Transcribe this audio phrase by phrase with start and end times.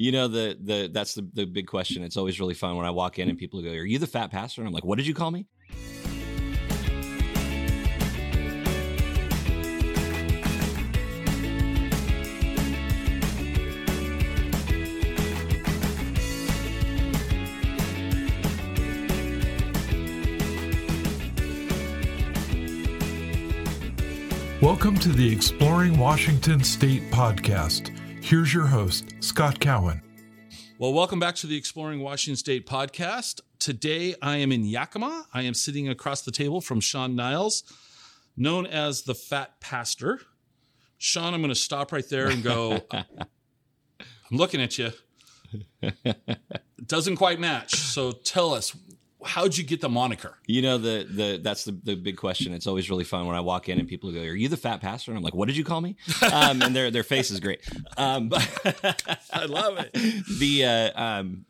[0.00, 2.02] You know the the that's the the big question.
[2.02, 4.30] It's always really fun when I walk in and people go, "Are you the fat
[4.30, 5.46] pastor?" And I'm like, "What did you call me?"
[24.62, 27.99] Welcome to the Exploring Washington State podcast.
[28.30, 30.00] Here's your host, Scott Cowan.
[30.78, 33.40] Well, welcome back to the Exploring Washington State podcast.
[33.58, 35.26] Today I am in Yakima.
[35.34, 37.64] I am sitting across the table from Sean Niles,
[38.36, 40.20] known as the Fat Pastor.
[40.96, 43.04] Sean, I'm going to stop right there and go, I'm
[44.30, 44.92] looking at you.
[45.82, 47.74] It doesn't quite match.
[47.74, 48.76] So tell us,
[49.24, 50.38] how'd you get the moniker?
[50.46, 52.52] You know the the that's the, the big question.
[52.52, 54.80] It's always really fun when I walk in and people go, "Are you the fat
[54.80, 55.96] pastor?" And I'm like, "What did you call me?"
[56.32, 57.60] Um, and their their face is great.
[57.96, 58.46] Um, but
[59.32, 59.92] I love it.
[60.38, 61.44] the uh, um,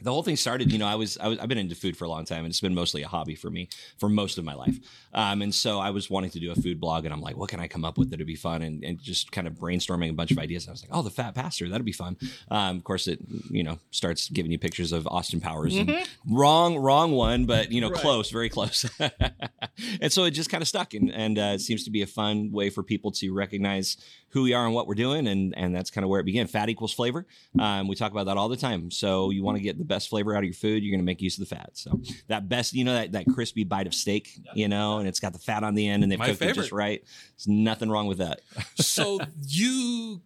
[0.00, 0.72] the whole thing started.
[0.72, 2.48] You know, I was, I was I've been into food for a long time, and
[2.48, 3.68] it's been mostly a hobby for me
[3.98, 4.78] for most of my life.
[5.12, 7.48] Um, and so I was wanting to do a food blog, and I'm like, what
[7.48, 8.62] can I come up with that'd be fun?
[8.62, 10.68] And, and just kind of brainstorming a bunch of ideas.
[10.68, 12.16] I was like, oh, the fat pastor, that'd be fun.
[12.50, 13.18] Um, of course, it
[13.50, 15.76] you know starts giving you pictures of Austin Powers.
[15.76, 15.92] And
[16.30, 18.00] wrong, wrong one, but you know, Right.
[18.00, 18.84] close, very close.
[20.00, 22.06] and so it just kind of stuck, and and uh, it seems to be a
[22.06, 23.96] fun way for people to recognize
[24.30, 26.46] who we are and what we're doing, and and that's kind of where it began.
[26.46, 27.26] Fat equals flavor.
[27.58, 28.90] Um, we talk about that all the time.
[28.90, 31.04] So you want to get the best flavor out of your food, you're going to
[31.04, 31.70] make use of the fat.
[31.74, 35.20] So that best, you know, that that crispy bite of steak, you know, and it's
[35.20, 37.02] got the fat on the end, and they've My cooked it just right.
[37.36, 38.40] There's nothing wrong with that.
[38.76, 40.22] So you,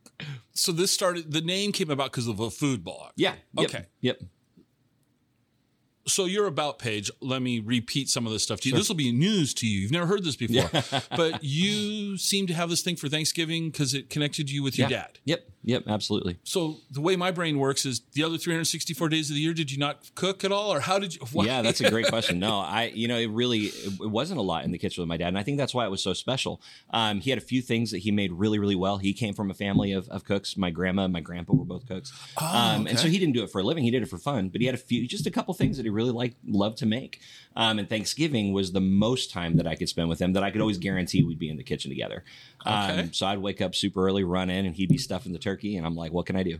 [0.53, 3.13] so this started, the name came about because of a food blog.
[3.17, 3.35] Yeah.
[3.55, 3.85] Yep, Okay.
[4.01, 4.21] Yep.
[6.07, 8.75] So your about page, let me repeat some of this stuff to you.
[8.75, 9.81] This will be news to you.
[9.81, 10.69] You've never heard this before,
[11.17, 14.89] but you seem to have this thing for Thanksgiving because it connected you with your
[14.91, 15.03] Yeah.
[15.03, 15.19] dad.
[15.25, 15.49] Yep.
[15.65, 15.85] Yep.
[15.87, 16.39] Absolutely.
[16.43, 19.71] So the way my brain works is the other 364 days of the year, did
[19.71, 20.73] you not cook at all?
[20.73, 21.21] Or how did you?
[21.33, 21.45] Why?
[21.45, 22.41] Yeah, that's a great question.
[22.41, 25.09] No, I, you know, it really, it, it wasn't a lot in the kitchen with
[25.09, 25.29] my dad.
[25.29, 26.61] And I think that's why it was so special.
[26.91, 28.99] Um, he had a few things that he made really, really well.
[28.99, 30.57] He came from a family of, of cooks.
[30.57, 32.13] My grandma and my grandpa were both cooks.
[32.41, 33.85] um, And so he didn't do it for a living.
[33.85, 35.85] He did it for fun, but he had a few, just a couple things that
[35.85, 37.21] he really liked, loved to make.
[37.55, 40.51] Um, and Thanksgiving was the most time that I could spend with him that I
[40.51, 42.25] could always guarantee we'd be in the kitchen together.
[42.67, 43.01] Okay.
[43.01, 45.77] Um, so I'd wake up super early, run in, and he'd be stuffing the turkey.
[45.77, 46.59] And I'm like, what can I do?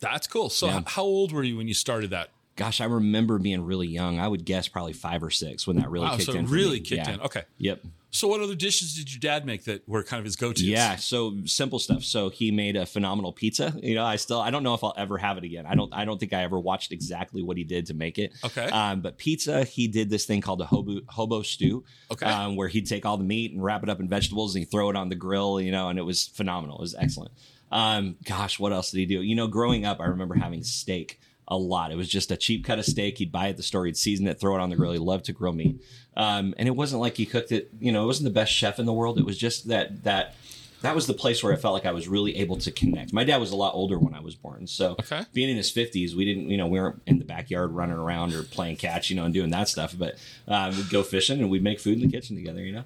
[0.00, 0.50] That's cool.
[0.50, 0.82] So Yeah.
[0.86, 2.30] how old were you when you started that?
[2.56, 4.18] Gosh, I remember being really young.
[4.18, 6.46] I would guess probably five or six when that really Wow, kicked so in.
[6.46, 6.86] really me.
[6.86, 7.14] kicked Yeah.
[7.14, 7.20] in.
[7.20, 7.42] Okay.
[7.58, 7.82] Yep.
[8.16, 10.62] So what other dishes did your dad make that were kind of his go-tos?
[10.62, 10.96] Yeah.
[10.96, 12.02] So simple stuff.
[12.02, 13.74] So he made a phenomenal pizza.
[13.82, 15.66] You know, I still I don't know if I'll ever have it again.
[15.66, 18.32] I don't I don't think I ever watched exactly what he did to make it.
[18.42, 18.64] Okay.
[18.64, 21.84] Um, but pizza, he did this thing called a hobo hobo stew.
[22.10, 22.24] Okay.
[22.24, 24.70] Um, where he'd take all the meat and wrap it up in vegetables and he'd
[24.70, 25.60] throw it on the grill.
[25.60, 26.78] You know, and it was phenomenal.
[26.78, 27.32] It was excellent.
[27.70, 29.20] Um, gosh, what else did he do?
[29.20, 31.92] You know, growing up, I remember having steak a lot.
[31.92, 33.18] It was just a cheap cut of steak.
[33.18, 33.86] He'd buy it at the store.
[33.86, 34.92] He'd season it, throw it on the grill.
[34.92, 35.80] He loved to grill meat.
[36.16, 37.70] Um, and it wasn't like he cooked it.
[37.78, 39.18] You know, it wasn't the best chef in the world.
[39.18, 40.34] It was just that that
[40.82, 43.12] that was the place where I felt like I was really able to connect.
[43.12, 45.22] My dad was a lot older when I was born, so Okay.
[45.32, 48.34] being in his fifties, we didn't, you know, we weren't in the backyard running around
[48.34, 49.94] or playing catch, you know, and doing that stuff.
[49.98, 50.16] But
[50.46, 52.84] uh, we'd go fishing and we'd make food in the kitchen together, you know.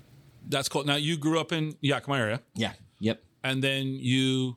[0.49, 0.85] That's cool.
[0.85, 2.73] Now you grew up in Yakima area Yeah.
[3.01, 3.23] Yep.
[3.45, 4.57] and then you,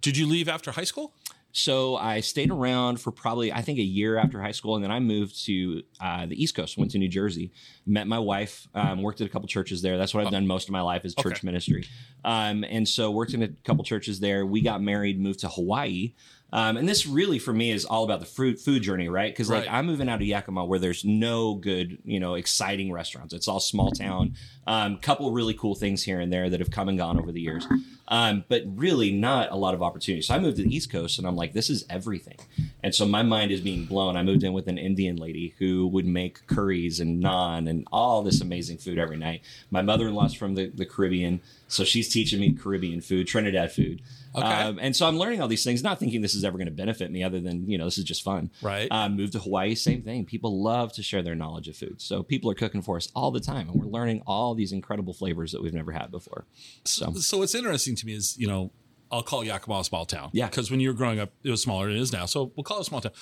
[0.00, 1.14] did you leave after high school?
[1.52, 4.90] So I stayed around for probably I think a year after high school, and then
[4.90, 6.76] I moved to uh, the East Coast.
[6.78, 7.52] Went to New Jersey,
[7.86, 9.96] met my wife, um, worked at a couple churches there.
[9.98, 11.30] That's what I've done most of my life is church Oh.
[11.38, 11.46] Okay.
[11.46, 11.84] ministry.
[12.24, 14.44] Um, and so worked in a couple churches there.
[14.46, 16.14] We got married, moved to Hawaii.
[16.50, 19.30] Um, and this really for me is all about the food food journey, right?
[19.32, 19.72] Because like Right.
[19.72, 23.34] I'm moving out of Yakima where there's no good, you know, exciting restaurants.
[23.34, 24.34] It's all small town.
[24.66, 27.40] Um, couple really cool things here and there that have come and gone over the
[27.40, 27.66] years,
[28.08, 30.22] um, but really not a lot of opportunity.
[30.22, 32.38] So I moved to the East Coast, and I'm like, this is everything.
[32.82, 34.16] And so my mind is being blown.
[34.16, 38.22] I moved in with an Indian lady who would make curries and naan and all
[38.22, 39.42] this amazing food every night.
[39.70, 44.00] My mother-in-law's from the, the Caribbean, so she's teaching me Caribbean food, Trinidad food.
[44.38, 44.62] Okay.
[44.62, 46.72] Um, and so I'm learning all these things, not thinking this is ever going to
[46.74, 48.50] benefit me, other than you know this is just fun.
[48.62, 48.88] Right.
[48.90, 50.24] Um, moved to Hawaii, same thing.
[50.24, 53.30] People love to share their knowledge of food, so people are cooking for us all
[53.30, 56.46] the time, and we're learning all these incredible flavors that we've never had before.
[56.84, 58.70] So So what's interesting to me is, you know,
[59.10, 60.30] I'll call Yakima a small town.
[60.32, 60.46] Yeah.
[60.46, 62.26] Because when you were growing up, it was smaller than it is now.
[62.26, 63.12] So we'll call it a small town.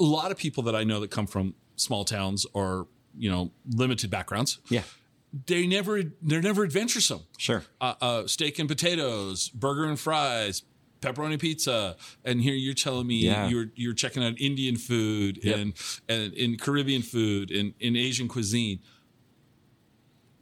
[0.00, 3.52] A lot of people that I know that come from small towns or, you know,
[3.68, 4.82] limited backgrounds, yeah,
[5.46, 7.20] they never, they're never adventuresome.
[7.38, 7.64] sure.
[7.80, 10.62] Uh, uh, steak and potatoes, burger and fries,
[11.12, 13.48] pepperoni pizza, and here you're telling me Yeah.
[13.48, 15.56] you're you're checking out Indian food Yep.
[15.58, 15.72] and
[16.08, 18.80] and in Caribbean food and in Asian cuisine.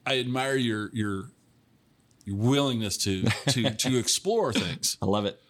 [0.06, 1.30] I admire your your
[2.24, 4.96] your willingness to to to explore things.
[5.02, 5.40] I love it.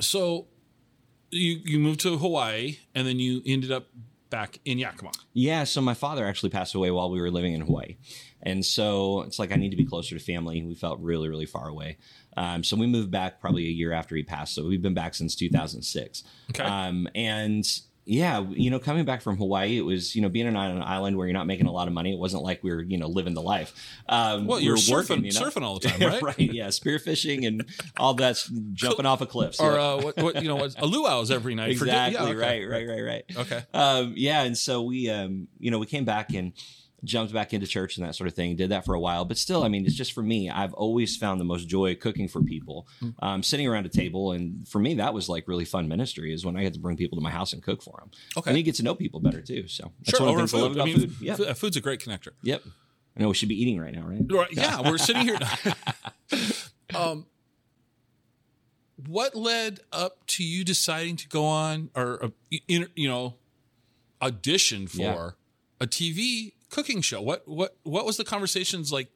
[0.00, 0.46] So
[1.30, 3.88] you you moved to Hawaii, and then you ended up
[4.30, 5.12] back in Yakima.
[5.32, 7.96] Yeah, so my father actually passed away while we were living in Hawaii.
[8.42, 10.62] And so it's like I need to be closer to family.
[10.62, 11.98] We felt really, really far away.
[12.36, 14.54] Um, so we moved back probably a year after he passed.
[14.54, 16.22] So we've been back since 2006.
[16.50, 16.62] Okay.
[16.62, 17.66] Um, and
[18.06, 21.16] yeah, you know, coming back from Hawaii, it was, you know, being on an island
[21.16, 22.12] where you're not making a lot of money.
[22.12, 23.72] It wasn't like we were, you know, living the life.
[24.10, 25.40] Um, Well, we you're were surfing, working, you know?
[25.40, 26.22] surfing all the time, right?
[26.22, 26.38] right.
[26.38, 26.66] Yeah.
[26.68, 27.64] Spearfishing and
[27.96, 29.58] all that's jumping off of cliffs.
[29.58, 29.78] Or Yeah.
[29.82, 31.70] uh, what, what you know, what, a luau's every night.
[31.70, 32.14] exactly.
[32.22, 32.64] yeah, okay.
[32.66, 33.62] Right, right, right, right Okay.
[33.72, 36.52] um, yeah, and so we, um, you know, we came back and
[37.04, 38.56] jumped back into church and that sort of thing.
[38.56, 40.48] Did that for a while, but still, I mean, it's just for me.
[40.50, 43.14] I've always found the most joy cooking for people, Mm.
[43.20, 46.32] um, sitting around a table, and for me, that was like really fun ministry.
[46.32, 48.10] Is when I get to bring people to my house and cook for them.
[48.36, 48.50] Okay.
[48.50, 49.68] and you get to know people better too.
[49.68, 50.80] So that's Sure, one of the things I love food.
[50.80, 51.14] I mean, food.
[51.20, 52.30] Yep, f- food's a great connector.
[52.42, 52.62] yep.
[53.16, 54.22] I know we should be eating right now, right?
[54.28, 55.38] Right, yeah, we're sitting here.
[56.96, 57.26] um,
[59.06, 62.28] what led up to you deciding to go on or uh,
[62.68, 63.34] you know
[64.22, 65.30] audition for Yeah.
[65.80, 67.22] a TV cooking show?
[67.22, 69.08] What what what was the conversations like?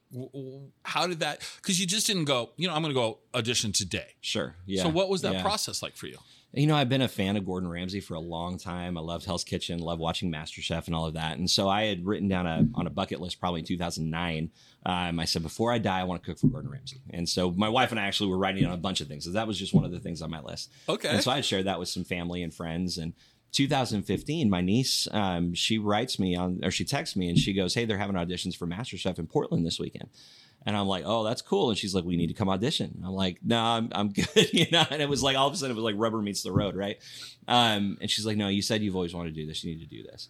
[0.84, 1.40] How did that?
[1.56, 2.50] Because you just didn't go.
[2.56, 4.14] You know, I'm going to go audition today.
[4.20, 4.54] Sure.
[4.66, 4.82] Yeah.
[4.84, 5.42] So what was that Yeah.
[5.42, 6.18] process like for you?
[6.54, 8.96] You know, I've been a fan of Gordon Ramsay for a long time.
[8.96, 11.36] I loved Hell's Kitchen, loved watching MasterChef and all of that.
[11.36, 14.50] And so I had written down a on a bucket list probably in 2009.
[14.86, 17.02] Um, I said, before I die, I want to cook for Gordon Ramsay.
[17.10, 19.24] And so my wife and I actually were writing down a bunch of things.
[19.26, 20.72] So that was just one of the things on my list.
[20.88, 21.08] Okay.
[21.08, 22.96] And so I had shared that with some family and friends.
[22.96, 23.12] And
[23.52, 27.74] 2015, my niece, um, she writes me on, or she texts me and she goes,
[27.74, 30.08] Hey, they're having auditions for MasterChef in Portland this weekend.
[30.66, 31.70] And I'm like, oh, that's cool.
[31.70, 33.02] And she's like, we need to come audition.
[33.04, 34.52] I'm like, no, I'm, I'm good.
[34.52, 36.42] you know, and it was like, all of a sudden it was like rubber meets
[36.42, 36.76] the road.
[36.76, 36.98] Right.
[37.46, 39.64] Um, and she's like, no, you said you've always wanted to do this.
[39.64, 40.28] You need to do this.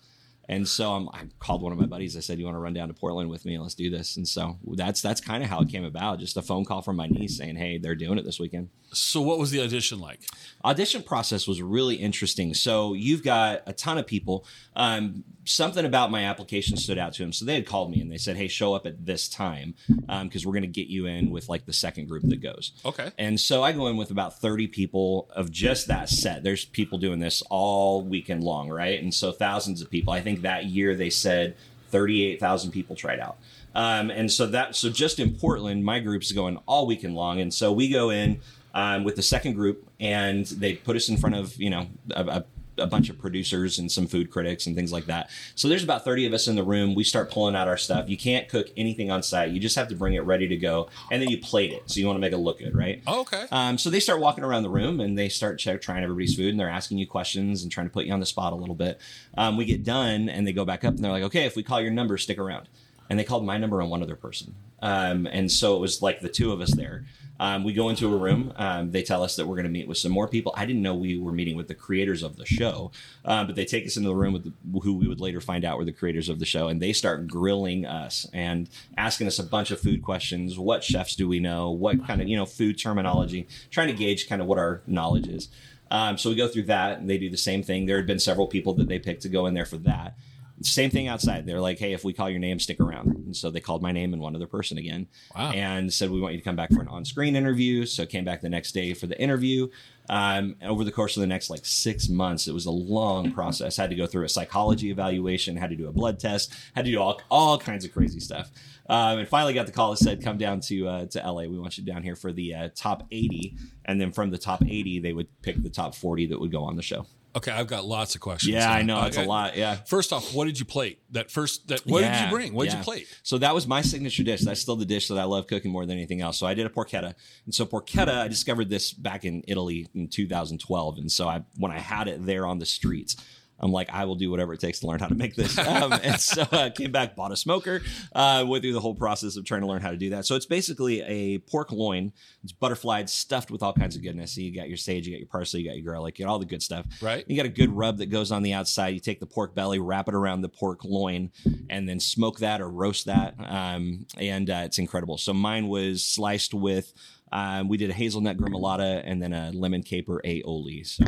[0.48, 2.16] And so um, I called one of my buddies.
[2.16, 3.58] I said, "You want to run down to Portland with me?
[3.58, 6.20] Let's do this." And so that's that's kind of how it came about.
[6.20, 9.20] Just a phone call from my niece saying, "Hey, they're doing it this weekend." So
[9.20, 10.20] what was the audition like?
[10.64, 12.54] audition process was really interesting.
[12.54, 14.46] So you've got a ton of people.
[14.76, 17.32] Um, something about my application stood out to him.
[17.32, 19.74] So they had called me and they said, "Hey, show up at this time
[20.22, 23.10] because we're going to get you in with like the second group that goes." Okay.
[23.18, 26.42] And so I go in with about 30 people of just that set.
[26.42, 29.02] There's people doing this all weekend long, right?
[29.02, 30.12] And so thousands of people.
[30.12, 31.56] I think that year they said
[31.90, 33.38] 38,000 people tried out.
[33.74, 37.40] Um, and so that, so just in Portland, my group's going all weekend long.
[37.40, 38.40] And so we go in
[38.74, 42.24] um, with the second group and they put us in front of, you know, a,
[42.26, 42.44] a
[42.78, 45.30] a bunch of producers and some food critics and things like that.
[45.54, 46.94] So there's about 30 of us in the room.
[46.94, 48.08] We start pulling out our stuff.
[48.08, 49.50] You can't cook anything on site.
[49.50, 50.88] You just have to bring it ready to go.
[51.10, 51.90] And then you plate it.
[51.90, 53.02] So you want to make it look good, right?
[53.06, 53.46] Oh, okay.
[53.50, 56.50] Um, so they start walking around the room and they start check, trying everybody's food
[56.50, 58.74] and they're asking you questions and trying to put you on the spot a little
[58.74, 59.00] bit.
[59.36, 61.62] Um, we get done and they go back up and they're like, okay, if we
[61.62, 62.68] call your number, stick around.
[63.10, 64.54] And they called my number and one other person.
[64.80, 67.04] Um, and so it was like the two of us there.
[67.40, 68.52] Um, we go into a room.
[68.56, 70.52] Um, they tell us that we're going to meet with some more people.
[70.56, 72.90] I didn't know we were meeting with the creators of the show,
[73.24, 75.64] um, but they take us into the room with the, who we would later find
[75.64, 79.38] out were the creators of the show, and they start grilling us and asking us
[79.38, 80.58] a bunch of food questions.
[80.58, 81.70] What chefs do we know?
[81.70, 83.46] What kind of you know food terminology?
[83.70, 85.48] Trying to gauge kind of what our knowledge is.
[85.90, 87.86] Um, so we go through that, and they do the same thing.
[87.86, 90.16] There had been several people that they picked to go in there for that.
[90.62, 91.46] Same thing outside.
[91.46, 93.92] They're like, "Hey, if we call your name, stick around." And so they called my
[93.92, 95.06] name and one other person again,
[95.36, 95.52] Wow.
[95.52, 98.40] and said, "We want you to come back for an on-screen interview." So came back
[98.40, 99.68] the next day for the interview.
[100.10, 103.76] Um, over the course of the next like six months, it was a long process.
[103.76, 106.90] Had to go through a psychology evaluation, had to do a blood test, had to
[106.90, 108.50] do all all kinds of crazy stuff.
[108.88, 111.42] Um, and finally got the call that said, "Come down to uh, to LA.
[111.42, 113.54] We want you down here for the uh, top 80."
[113.84, 116.64] And then from the top 80, they would pick the top 40 that would go
[116.64, 117.06] on the show.
[117.36, 118.54] Okay, I've got lots of questions.
[118.54, 119.56] Yeah, I know it's a lot.
[119.56, 119.76] Yeah.
[119.86, 121.00] First off, what did you plate?
[121.10, 122.54] That first that what did you bring?
[122.54, 122.78] What did yeah.
[122.78, 123.06] you plate?
[123.22, 124.40] So that was my signature dish.
[124.40, 126.38] That's still the dish that I love cooking more than anything else.
[126.38, 127.14] So I did a porchetta.
[127.44, 130.98] And so porchetta, I discovered this back in Italy in 2012.
[130.98, 133.16] And so I when I had it there on the streets,
[133.60, 135.58] I'm like, I will do whatever it takes to learn how to make this.
[135.68, 137.82] Um, and so I came back, bought a smoker,
[138.14, 140.24] uh, went through the whole process of trying to learn how to do that.
[140.24, 142.12] So it's basically a pork loin.
[142.42, 144.34] It's butterflied, stuffed with all kinds of goodness.
[144.34, 146.30] So you got your sage, you got your parsley, you got your garlic, you got
[146.32, 146.86] all the good stuff.
[147.02, 147.24] Right.
[147.28, 148.88] You got a good rub that goes on the outside.
[148.88, 151.30] You take the pork belly, wrap it around the pork loin,
[151.68, 153.34] and then smoke that or roast that.
[153.38, 155.18] Um, and uh, it's incredible.
[155.18, 156.92] So mine was sliced with.
[157.32, 160.86] Um, we did a hazelnut gremolata and then a lemon caper aioli.
[160.86, 161.04] So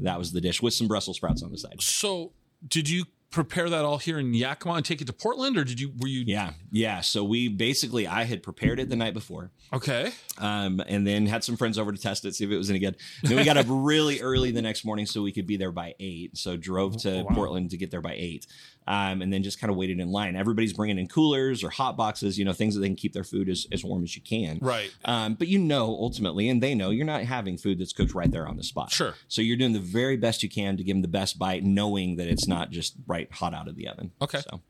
[0.00, 1.80] that was the dish with some Brussels sprouts on the side.
[1.80, 2.32] So
[2.66, 5.80] did you prepare that all here in Yakima and take it to Portland, or did
[5.80, 6.22] you were you?
[6.26, 7.00] Yeah, yeah.
[7.00, 10.12] So we basically, I had prepared it the night before, Okay.
[10.36, 12.78] um, and then had some friends over to test it, see if it was any
[12.78, 12.96] good.
[13.22, 15.94] Then we got up really early the next morning so we could be there by
[15.98, 16.36] eight.
[16.36, 17.34] So drove to Oh, wow.
[17.34, 18.46] Portland to get there by eight,
[18.86, 20.36] um, and then just kind of waited in line.
[20.36, 23.24] Everybody's bringing in coolers or hot boxes, you know, things that they can keep their
[23.24, 24.58] food as, as warm as you can.
[24.60, 24.92] Right.
[25.04, 28.30] Um, but you know, ultimately, and they know, you're not having food that's cooked right
[28.30, 28.90] there on the spot.
[28.90, 29.14] Sure.
[29.28, 32.16] So you're doing the very best you can to give them the best bite, knowing
[32.16, 34.12] that it's not just right hot out of the oven.
[34.20, 34.40] Okay.
[34.40, 34.60] So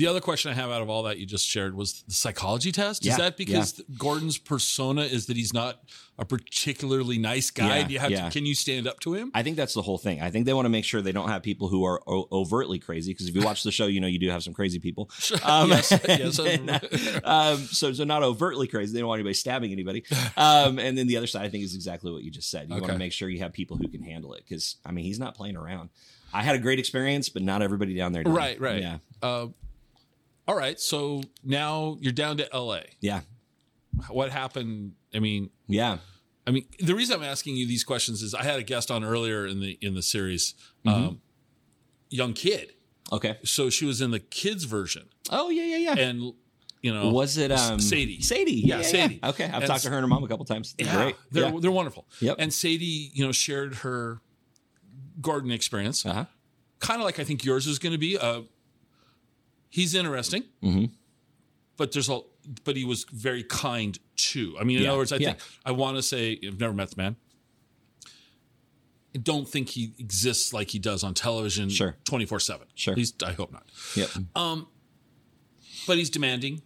[0.00, 2.72] The other question I have out of all that you just shared was the psychology
[2.72, 3.04] test.
[3.04, 5.78] Yeah, Is that because Gordon's persona is that he's not
[6.18, 7.80] a particularly nice guy?
[7.80, 8.24] Yeah, Do you have yeah.
[8.24, 9.30] to, can you stand up to him?
[9.34, 10.22] I think that's the whole thing.
[10.22, 12.78] I think they want to make sure they don't have people who are o- overtly
[12.78, 15.10] crazy because if you watch the show, you know you do have some crazy people.
[15.42, 15.90] Um, yes.
[16.08, 16.38] yes.
[16.38, 18.94] uh, um, so so not overtly crazy.
[18.94, 20.04] They don't want anybody stabbing anybody.
[20.36, 22.70] Um, and then the other side, I think, is exactly what you just said.
[22.70, 25.04] You want to make sure you have people who can handle it because I mean
[25.04, 25.90] he's not playing around.
[26.32, 28.22] I had a great experience, but not everybody down there.
[28.22, 28.30] Did.
[28.30, 28.58] right.
[28.58, 28.80] Right.
[28.80, 28.98] Yeah.
[29.22, 29.48] Uh,
[30.48, 30.78] all right.
[30.80, 32.80] So now you're down to LA.
[33.00, 33.20] Yeah.
[34.08, 34.92] What happened?
[35.14, 35.98] I mean, Yeah.
[36.46, 39.04] I mean, the reason I'm asking you these questions is I had a guest on
[39.04, 40.54] earlier in the in the series,
[40.86, 41.08] Mm-hmm.
[41.08, 41.20] um,
[42.08, 42.72] young kid.
[43.12, 43.38] Okay.
[43.44, 45.98] So she was in the kids version, Oh yeah yeah yeah.
[45.98, 46.32] and
[46.82, 48.22] you know, was it um Sadie?
[48.22, 48.52] Sadie.
[48.64, 49.20] Yeah, Yeah, Sadie.
[49.22, 49.44] Okay.
[49.44, 50.74] I've And talked to her and her mom a couple times.
[50.78, 51.16] They're Yeah, Great.
[51.30, 51.60] they're yeah.
[51.60, 52.06] they're wonderful.
[52.20, 52.36] Yep.
[52.38, 54.20] And Sadie, you know, shared her
[55.20, 56.24] garden experience, Uh-huh.
[56.78, 58.16] kind of like I think yours is going to be.
[58.16, 58.42] Uh,
[59.70, 60.90] he's interesting, Mhm.
[61.76, 62.20] but there's a
[62.64, 64.56] but he was very kind too.
[64.58, 65.32] I mean, in Yeah, other words, I yeah.
[65.32, 67.16] think I want to say I've never met the man.
[69.14, 71.96] I don't think he exists like he does on television, Sure.
[72.04, 72.66] twenty four seven.
[72.74, 72.94] Sure.
[72.94, 73.68] Least I hope not.
[73.96, 74.10] Yep.
[75.86, 76.62] But he's demanding.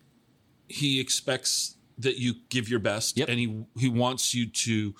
[0.68, 3.28] He expects that you give your best, Yep.
[3.28, 4.94] and he he wants you to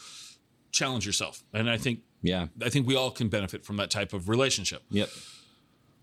[0.73, 1.45] challenge yourself.
[1.53, 2.49] And I think Yeah.
[2.63, 4.83] I think we all can benefit from that type of relationship.
[4.91, 5.11] Yep.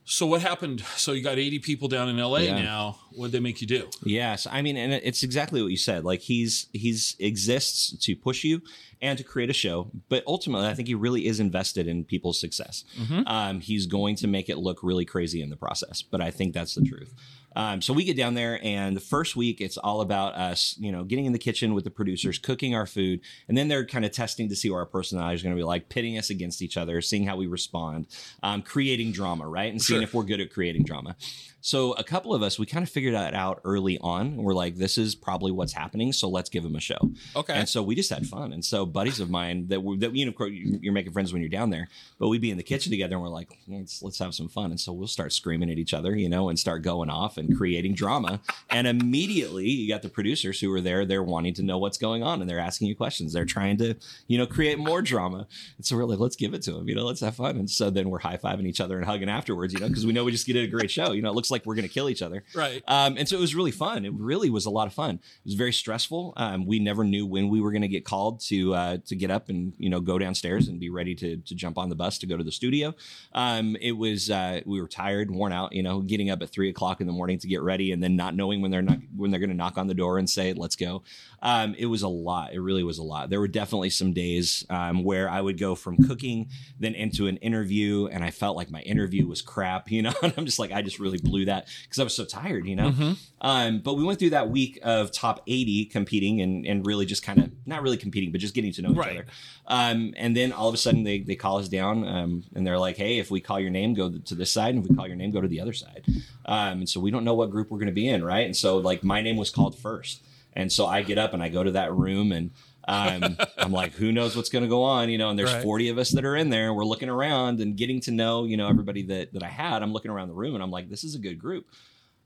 [0.03, 0.83] So what happened?
[0.97, 2.61] So you got 80 people down in LA Yeah.
[2.61, 2.97] now.
[3.11, 3.89] What did they make you do?
[4.03, 6.03] Yes, I mean, and it's exactly what you said.
[6.03, 8.61] Like he's he's exists to push you
[9.01, 12.39] and to create a show, but ultimately, I think he really is invested in people's
[12.39, 12.83] success.
[13.25, 16.53] Um, he's going to make it look really crazy in the process, but I think
[16.53, 17.13] that's the truth.
[17.55, 20.91] Um, so we get down there, and the first week it's all about us, you
[20.91, 24.05] know, getting in the kitchen with the producers, cooking our food, and then they're kind
[24.05, 26.61] of testing to see what our personalities are going to be like, pitting us against
[26.61, 28.07] each other, seeing how we respond,
[28.43, 30.03] um, creating drama, right, and seeing Sure.
[30.03, 31.15] if we're good at creating drama.
[31.61, 34.35] So a couple of us, we kind of figured that out early on.
[34.35, 36.97] We're like, this is probably what's happening, so let's give him a show.
[37.35, 37.53] Okay.
[37.53, 38.51] And so we just had fun.
[38.51, 41.11] And so buddies of mine that were that you know, of course, you- you're making
[41.13, 41.87] friends when you're down there,
[42.19, 44.71] but we'd be in the kitchen together and we're like, let's let's have some fun.
[44.71, 47.55] And so we'll start screaming at each other, you know, and start going off and
[47.55, 48.41] creating drama.
[48.69, 52.23] And immediately you got the producers who were there, they're wanting to know what's going
[52.23, 53.33] on and they're asking you questions.
[53.33, 53.95] They're trying to,
[54.27, 55.47] you know, create more drama.
[55.77, 57.57] And so we're like, let's give it to them, you know, let's have fun.
[57.57, 60.13] And so then we're high fiving each other and hugging afterwards, you know, because we
[60.13, 61.11] know we just did a great show.
[61.11, 62.43] You know, it looks like we're gonna kill each other.
[62.55, 62.83] Right.
[62.87, 64.05] Um, and so it was really fun.
[64.05, 65.15] It really was a lot of fun.
[65.15, 66.33] It was very stressful.
[66.37, 69.31] Um, we never knew when we were going to get called to uh, to get
[69.31, 72.17] up and you know go downstairs and be ready to to jump on the bus
[72.19, 72.93] to go to the studio.
[73.33, 75.73] Um, it was uh, we were tired, worn out.
[75.73, 78.15] You know, getting up at three o'clock in the morning to get ready, and then
[78.15, 80.53] not knowing when they're not when they're going to knock on the door and say
[80.53, 81.03] let's go.
[81.41, 82.53] Um, it was a lot.
[82.53, 83.29] It really was a lot.
[83.29, 87.37] There were definitely some days um, where I would go from cooking then into an
[87.37, 89.89] interview, and I felt like my interview was crap.
[89.91, 92.25] You know, and I'm just like I just really blew that because I was so
[92.25, 92.65] tired.
[92.65, 92.91] You know.
[92.91, 93.11] Mm-hmm.
[93.41, 97.23] Um, but we went through that week of top 80 competing and, and really just
[97.23, 99.09] kind of not really competing, but just getting to know each Right.
[99.17, 99.25] other.
[99.65, 102.77] Um, and then all of a sudden they, they call us down um, and they're
[102.77, 104.75] like, hey, if we call your name, go to this side.
[104.75, 106.05] And if we call your name, go to the other side.
[106.45, 108.45] Um, and so we don't know what group we're going to be in, right?
[108.45, 110.23] And so, like, my name was called first.
[110.53, 112.51] And so I get up and I go to that room and
[112.87, 115.29] um, I'm like, who knows what's going to go on, you know?
[115.29, 115.63] And there's Right.
[115.63, 116.67] 40 of us that are in there.
[116.67, 119.81] And we're looking around and getting to know, you know, everybody that that I had.
[119.83, 121.67] I'm looking around the room and I'm like, this is a good group.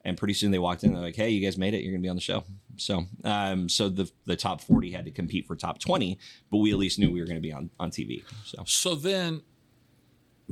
[0.04, 0.94] And pretty soon they walked in.
[0.94, 1.82] They're like, "Hey, you guys made it.
[1.82, 2.44] You're going to be on the show."
[2.78, 6.20] So, um, so the the top 40 had to compete for top 20,
[6.52, 8.24] but we at least knew we were going to be on on TV.
[8.44, 9.42] So So then,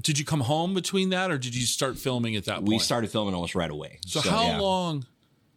[0.01, 2.68] did you come home between that, or did you start filming at that point?
[2.70, 4.00] we started filming almost right away.
[4.08, 4.60] So, how yeah.
[4.60, 5.06] long?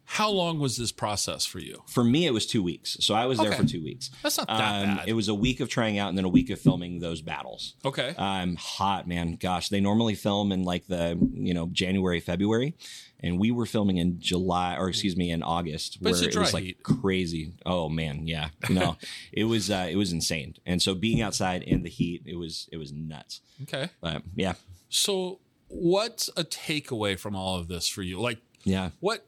[0.09, 1.83] How long was this process for you?
[1.87, 2.95] For me, it was two weeks.
[3.01, 4.09] So I was there for two weeks.
[4.23, 5.09] That's not that Um, bad.
[5.09, 7.75] It was a week of trying out and then a week of filming those battles.
[7.83, 8.15] okay.
[8.17, 12.75] I'm um, hot man, gosh, they normally film in like the you know January, February,
[13.19, 16.53] and we were filming in July or excuse me in August, But where it was
[16.53, 16.83] like heat.
[16.83, 17.51] crazy.
[17.65, 18.95] Oh man, yeah, no,
[19.33, 20.55] it was uh, it was insane.
[20.65, 23.41] And so being outside in the heat, it was it was nuts.
[23.63, 23.89] okay.
[23.99, 24.53] But yeah,
[24.87, 28.21] So, what's a takeaway from all of this for you?
[28.21, 29.25] Like, yeah, what?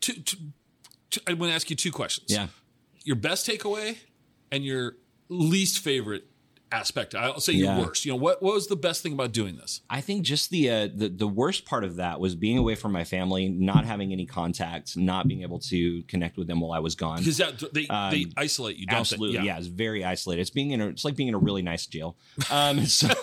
[0.00, 0.36] Two, two,
[1.10, 2.30] two, I'm going to ask you two questions.
[2.30, 2.48] yeah.
[3.04, 3.98] Your best takeaway
[4.50, 4.96] and your
[5.28, 6.24] least favorite
[6.72, 7.14] aspect?
[7.14, 7.76] I'll say Yeah.
[7.78, 8.04] your worst.
[8.04, 9.80] You know, what what was the best thing about doing this?
[9.88, 12.92] I think just the, uh, the the worst part of that was being away from
[12.92, 16.80] my family, not having any contact, not being able to connect with them while I
[16.80, 17.18] was gone.
[17.18, 19.44] Because that, they they isolate you, don't Um, Absolutely, they?
[19.44, 19.58] yeah.
[19.58, 20.40] It's very isolated.
[20.42, 22.16] It's being in a, it's like being in a really nice jail,
[22.50, 23.08] um, so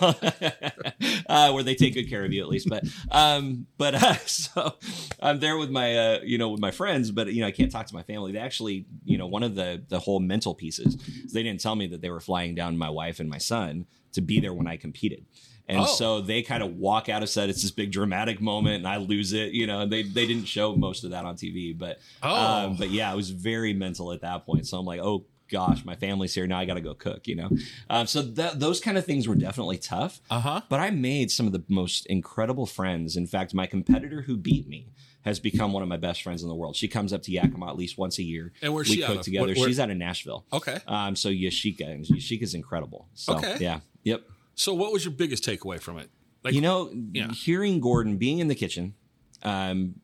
[1.28, 2.68] uh, where they take good care of you at least.
[2.68, 4.74] But um, but uh, so
[5.20, 7.70] I'm there with my uh, you know with my friends, but you know I can't
[7.70, 8.32] talk to my family.
[8.32, 10.96] They actually you know one of the the whole mental pieces.
[11.32, 14.20] They didn't tell me that they were flying down my wife and my son to
[14.20, 15.26] be there when I competed.
[15.66, 15.86] And Oh.
[15.86, 17.48] so they kind of walk out of set.
[17.48, 19.52] It's this big dramatic moment, and I lose it.
[19.52, 22.34] You know, they they didn't show most of that on TV, but Oh.
[22.66, 24.66] um, but yeah, I was very mental at that point.
[24.66, 26.58] So I'm like, oh gosh, my family's here now.
[26.58, 27.26] I got to go cook.
[27.26, 27.50] You know,
[27.88, 30.20] um, so that those kind of things were definitely tough.
[30.28, 30.60] Uh huh.
[30.68, 33.16] But I made some of the most incredible friends.
[33.16, 34.88] In fact, my competitor who beat me
[35.24, 36.76] has become one of my best friends in the world.
[36.76, 38.52] She comes up to Yakima at least once a year.
[38.62, 39.46] And where's we she cook together.
[39.46, 40.44] Where- where- She's out of Nashville.
[40.52, 40.78] Okay.
[40.86, 43.08] Um, so Yashika and Yashika's incredible.
[43.14, 43.56] So Okay.
[43.60, 44.22] yeah, yep.
[44.54, 46.10] So, what was your biggest takeaway from it?
[46.44, 47.32] Like, you know, yeah.
[47.32, 48.94] hearing Gordon being in the kitchen,
[49.42, 49.94] um,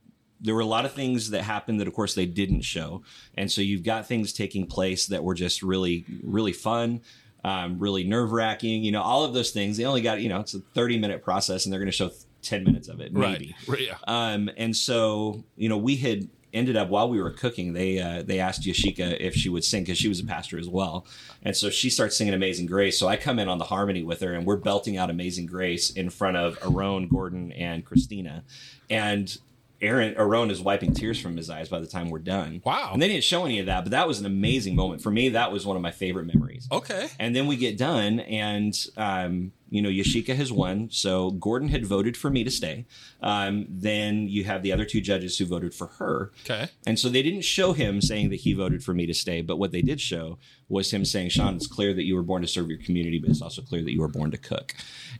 [0.40, 3.02] there were a lot of things that happened that, of course, they didn't show,
[3.36, 7.02] and so you've got things taking place that were just really, really fun.
[7.42, 9.78] Um, really nerve wracking, you know, all of those things.
[9.78, 12.10] They only got, you know, it's a 30 minute process and they're going to show
[12.42, 13.54] 10 minutes of it, maybe.
[13.66, 13.96] right, yeah.
[14.06, 18.22] Um, and so, you know, we had ended up while we were cooking, they uh,
[18.22, 21.06] they asked Yashika if she would sing because she was a pastor as well,
[21.42, 22.98] and so she starts singing Amazing Grace.
[22.98, 25.90] So I come in on the harmony with her, and we're belting out Amazing Grace
[25.90, 28.44] in front of Aaron, Gordon, and Christina,
[28.88, 29.38] and.
[29.82, 32.60] Aaron Aaron is wiping tears from his eyes by the time we're done.
[32.64, 32.90] Wow.
[32.92, 35.02] And they didn't show any of that, but that was an amazing moment.
[35.02, 36.68] For me, that was one of my favorite memories.
[36.70, 37.08] Okay.
[37.18, 40.88] And then we get done, and um, you know, Yashika has won.
[40.90, 42.86] So Gordon had voted for me to stay.
[43.22, 46.32] Um, then you have the other two judges who voted for her.
[46.44, 46.68] Okay.
[46.86, 49.58] And so they didn't show him saying that he voted for me to stay, but
[49.58, 52.48] what they did show was him saying, Sean, it's clear that you were born to
[52.48, 54.74] serve your community, but it's also clear that you were born to cook.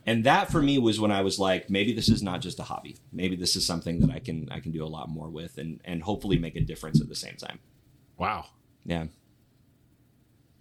[0.05, 2.63] And that for me was when I was like, maybe this is not just a
[2.63, 2.97] hobby.
[3.11, 5.79] Maybe this is something that I can I can do a lot more with and
[5.85, 7.59] and hopefully make a difference at the same time.
[8.17, 8.45] Wow.
[8.85, 9.05] Yeah.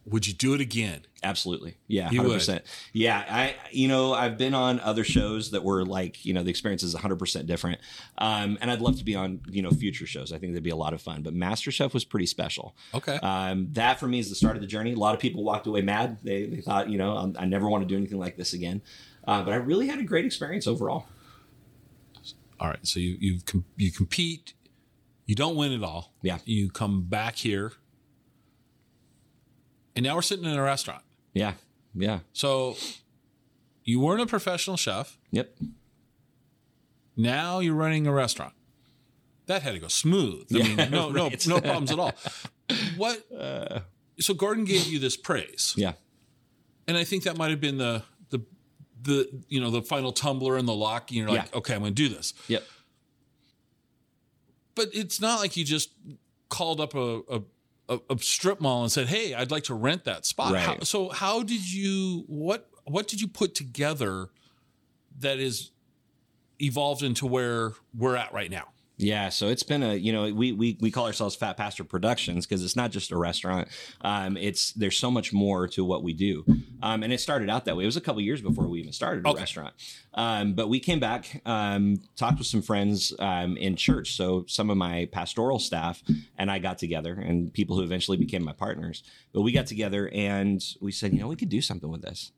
[0.07, 1.02] Would you do it again?
[1.23, 1.76] Absolutely.
[1.87, 2.35] Yeah, You hundred would.
[2.38, 2.64] percent.
[2.92, 6.50] Yeah, I you know I've been on other shows that were like you know the
[6.50, 7.80] experience is hundred percent different,
[8.19, 10.33] um, and I'd love to be on you know future shows.
[10.33, 11.23] I think that'd be a lot of fun.
[11.23, 12.75] But MasterChef was pretty special.
[12.95, 13.16] Okay.
[13.23, 14.92] Um, that for me is the start of the journey.
[14.92, 16.16] A lot of people walked away mad.
[16.23, 18.80] They, they thought you know I'm, I never want to do anything like this again.
[19.28, 21.07] Uh, but I really had a great experience overall.
[22.59, 22.85] All right.
[22.87, 24.54] So you you com- you compete,
[25.26, 26.13] you don't win it all.
[26.23, 26.39] Yeah.
[26.47, 27.73] You come back here,
[29.97, 31.03] and now we're sitting in a restaurant.
[31.35, 31.55] Yeah,
[31.95, 32.76] yeah, So
[33.85, 35.17] you weren't a professional chef.
[35.31, 35.57] yep.
[37.17, 38.55] Now you're running a restaurant.
[39.47, 40.47] That had to go smooth.
[40.55, 41.47] I Yeah, mean, no, right.
[41.47, 42.13] no, no problems at all.
[42.97, 43.25] What?
[43.37, 43.81] Uh,
[44.21, 45.95] so Gordon gave you this praise, Yeah,
[46.87, 48.41] and I think that might have been the the
[49.03, 51.11] the you know the final tumbler in the lock.
[51.11, 51.59] You're like, Yeah.
[51.59, 52.35] okay, I'm going to do this.
[52.49, 52.63] yep.
[54.75, 55.91] But it's not like you just
[56.49, 57.43] called up a, a,
[57.91, 60.63] a, a strip mall and said, "Hey, I'd like to rent that spot." Right.
[60.63, 64.31] How, so, how did you what what did you put together
[65.19, 65.73] that is
[66.61, 68.69] evolved into where we're at right now?
[69.00, 72.47] Yeah, so it's been a you know we we, we call ourselves Fat Pastor Productions
[72.47, 73.69] because it's not just a restaurant.
[74.02, 76.45] Um, it's there's so much more to what we do,
[76.82, 77.84] um, and it started out that way.
[77.84, 79.41] It was a couple years before we even started a Okay.
[79.41, 79.75] restaurant,
[80.15, 84.15] um, but we came back, um, talked with some friends um, in church.
[84.17, 86.02] So some of my pastoral staff
[86.36, 89.02] and I got together, and people who eventually became my partners.
[89.32, 92.32] But we got together and we said, you know, we could do something with this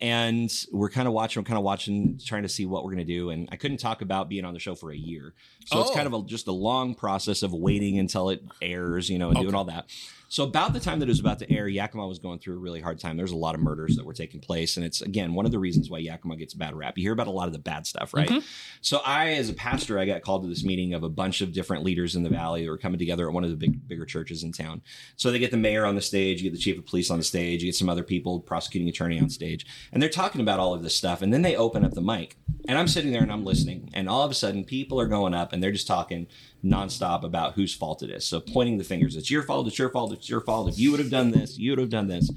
[0.00, 3.06] and we're kind of watching, we're kind of watching, trying to see what we're going
[3.06, 3.30] to do.
[3.30, 5.34] And I couldn't talk about being on the show for a year,
[5.66, 5.94] so it's Oh.
[5.94, 9.38] kind of a, just a long process of waiting until it airs, you know, and
[9.40, 9.86] doing all that.
[10.28, 12.58] So about the time that it was about to air, Yakima was going through a
[12.58, 13.16] really hard time.
[13.16, 15.58] There's a lot of murders that were taking place, and it's again one of the
[15.58, 16.98] reasons why Yakima gets a bad rap.
[16.98, 18.28] You hear about a lot of the bad stuff, right?
[18.28, 18.46] Mm-hmm.
[18.82, 21.52] So I, as a pastor, I got called to this meeting of a bunch of
[21.52, 24.04] different leaders in the valley that were coming together at one of the big, bigger
[24.04, 24.82] churches in town.
[25.16, 27.18] So they get the mayor on the stage, you get the chief of police on
[27.18, 30.60] the stage, you get some other people, prosecuting attorney on stage, and they're talking about
[30.60, 31.22] all of this stuff.
[31.22, 32.36] And then they open up the mic,
[32.68, 35.34] and I'm sitting there and I'm listening, and all of a sudden people are going
[35.34, 36.26] up and they're just talking
[36.64, 38.24] nonstop about whose fault it is.
[38.24, 40.68] So pointing the fingers, it's your fault, it's your fault, it's your fault.
[40.68, 42.30] If you would have done this, you would have done this.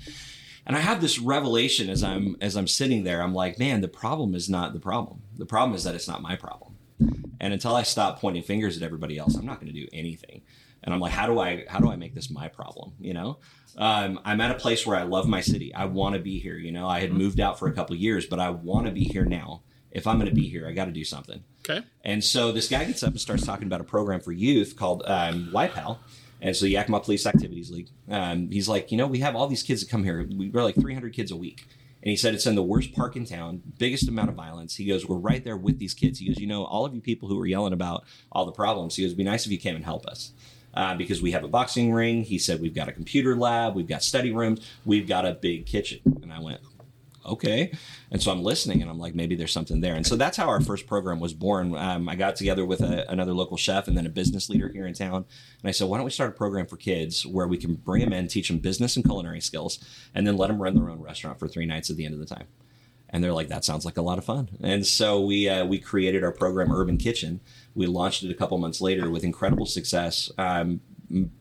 [0.66, 3.22] And I have this revelation as I'm as I'm sitting there.
[3.22, 5.22] I'm like, man, the problem is not the problem.
[5.38, 6.76] The problem is that it's not my problem.
[7.40, 10.44] And until I stop pointing fingers at everybody else, I'm not going to do anything.
[10.84, 12.94] And I'm like, how do I how do I make this my problem?
[13.00, 13.40] You know,
[13.78, 15.74] um, I'm at a place where I love my city.
[15.74, 16.58] I want to be here.
[16.58, 19.04] You know, I had moved out for a couple years, but I want to be
[19.04, 19.64] here now.
[19.92, 21.44] If I'm going to be here, I got to do something.
[21.68, 21.86] Okay.
[22.04, 25.04] And so this guy gets up and starts talking about a program for youth called
[25.06, 25.98] um, YPAL.
[26.42, 27.90] And so Yakima Police Activities League.
[28.10, 30.28] Um, he's like, you know, we have all these kids that come here.
[30.36, 31.66] We- We're like 300 kids a week.
[32.04, 34.76] And he said it's in the worst park in town, biggest amount of violence.
[34.76, 36.18] He goes, We're right there with these kids.
[36.18, 38.96] He goes, You know, all of you people who are yelling about all the problems,
[38.96, 40.32] he goes, It'd be nice if you came and help us.
[40.74, 42.24] Uh, because we have a boxing ring.
[42.24, 45.68] He said, We've got a computer lab, we've got study rooms, we've got a big
[45.68, 46.00] kitchen.
[46.24, 46.62] And I went,
[47.26, 47.72] okay.
[48.12, 49.96] And so I'm listening and I'm like, maybe there's something there.
[49.96, 51.76] And so that's how our first program was born.
[51.76, 54.88] Um, I got together with a, another local chef and then a business leader here
[54.88, 55.26] in town.
[55.62, 58.02] And I said, why don't we start a program for kids where we can bring
[58.02, 59.80] them in, teach them business and culinary skills,
[60.14, 62.20] and then let them run their own restaurant for three nights at the end of
[62.20, 62.48] the time.
[63.14, 64.50] And they're like, that sounds like a lot of fun.
[64.62, 67.42] And so we uh, we created our program, Urban Kitchen.
[67.76, 70.32] We launched it a couple months later with incredible success.
[70.38, 70.80] Um,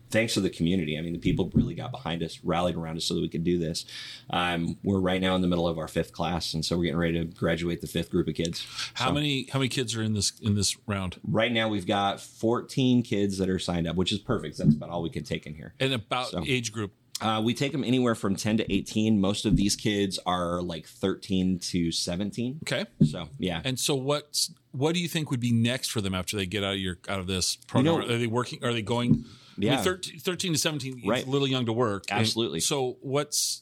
[0.09, 0.97] thanks to the community.
[0.97, 3.43] I mean, the people really got behind us, rallied around us so that we could
[3.43, 3.85] do this.
[4.29, 6.97] Um, we're right now in the middle of our fifth class, and so we're getting
[6.99, 8.65] ready to graduate the fifth group of kids.
[8.95, 11.17] How So many how many kids are in this in this round?
[11.27, 14.57] Right now, we've got 14 kids that are signed up, which is perfect.
[14.57, 15.73] That's about all we could take in here.
[15.79, 16.93] And about So- age group.
[17.21, 19.21] Uh, we take them anywhere from 10 to 18.
[19.21, 22.61] Most of these kids are like 13 to 17.
[22.63, 22.85] Okay.
[23.03, 23.61] So, yeah.
[23.63, 26.63] And so what's what do you think would be next for them after they get
[26.63, 27.99] out of your out of this program?
[27.99, 29.25] know- are they working are they going
[29.57, 29.75] I Yeah.
[29.75, 31.25] mean, 13, 13 to 17 is Right.
[31.25, 32.05] a little young to work.
[32.09, 32.59] And Absolutely.
[32.61, 33.61] so what's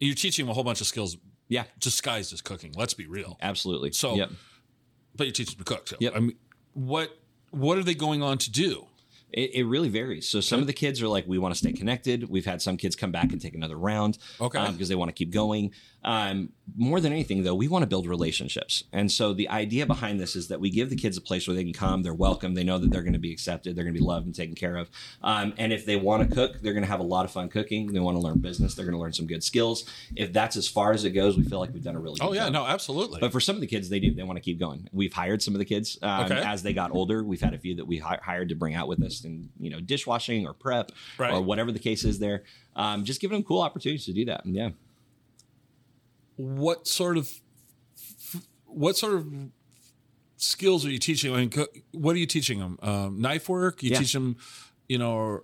[0.00, 1.16] you're teaching them a whole bunch of skills
[1.48, 2.72] Yeah, disguised as cooking.
[2.76, 3.38] Let's be real.
[3.40, 3.92] absolutely.
[3.92, 4.30] So- yep.
[5.14, 5.88] But you're teaching them to cook.
[5.88, 6.12] So, Yep.
[6.16, 6.36] I mean,
[6.74, 7.18] what
[7.52, 8.86] what are they going on to do?
[9.32, 10.28] It, it really varies.
[10.28, 12.28] So some of the kids are like, we want to stay connected.
[12.28, 14.58] We've had some kids come back and take another round Okay.
[14.58, 15.72] Um, because they want to keep going.
[16.06, 18.84] Um, more than anything, though, we want to build relationships.
[18.92, 21.54] And so the idea behind this is that we give the kids a place where
[21.56, 23.94] they can come, they're welcome, they know that they're going to be accepted, they're going
[23.94, 24.88] to be loved and taken care of.
[25.22, 27.48] Um, and if they want to cook, they're going to have a lot of fun
[27.48, 27.92] cooking.
[27.92, 29.84] They want to learn business, they're going to learn some good skills.
[30.14, 32.26] If that's as far as it goes, we feel like we've done a really good
[32.28, 32.52] Oh yeah, job.
[32.52, 33.18] no, absolutely.
[33.20, 34.14] But for some of the kids, they do.
[34.14, 34.88] They want to keep going.
[34.92, 36.40] We've hired some of the kids um, Okay.
[36.40, 37.24] as they got older.
[37.24, 39.70] We've had a few that we hi- hired to bring out with us in you
[39.70, 41.32] know dishwashing or prep Right.
[41.32, 42.18] or whatever the case is.
[42.20, 42.44] There,
[42.76, 44.44] um, just giving them cool opportunities to do that.
[44.44, 44.70] And yeah,
[46.36, 47.30] what sort of
[48.66, 49.26] what sort of
[50.36, 51.34] skills are you teaching?
[51.34, 51.52] I mean,
[51.92, 52.78] what are you teaching them?
[52.82, 53.82] Um, knife work?
[53.82, 53.98] You Yeah.
[53.98, 54.36] teach them,
[54.88, 55.40] you know,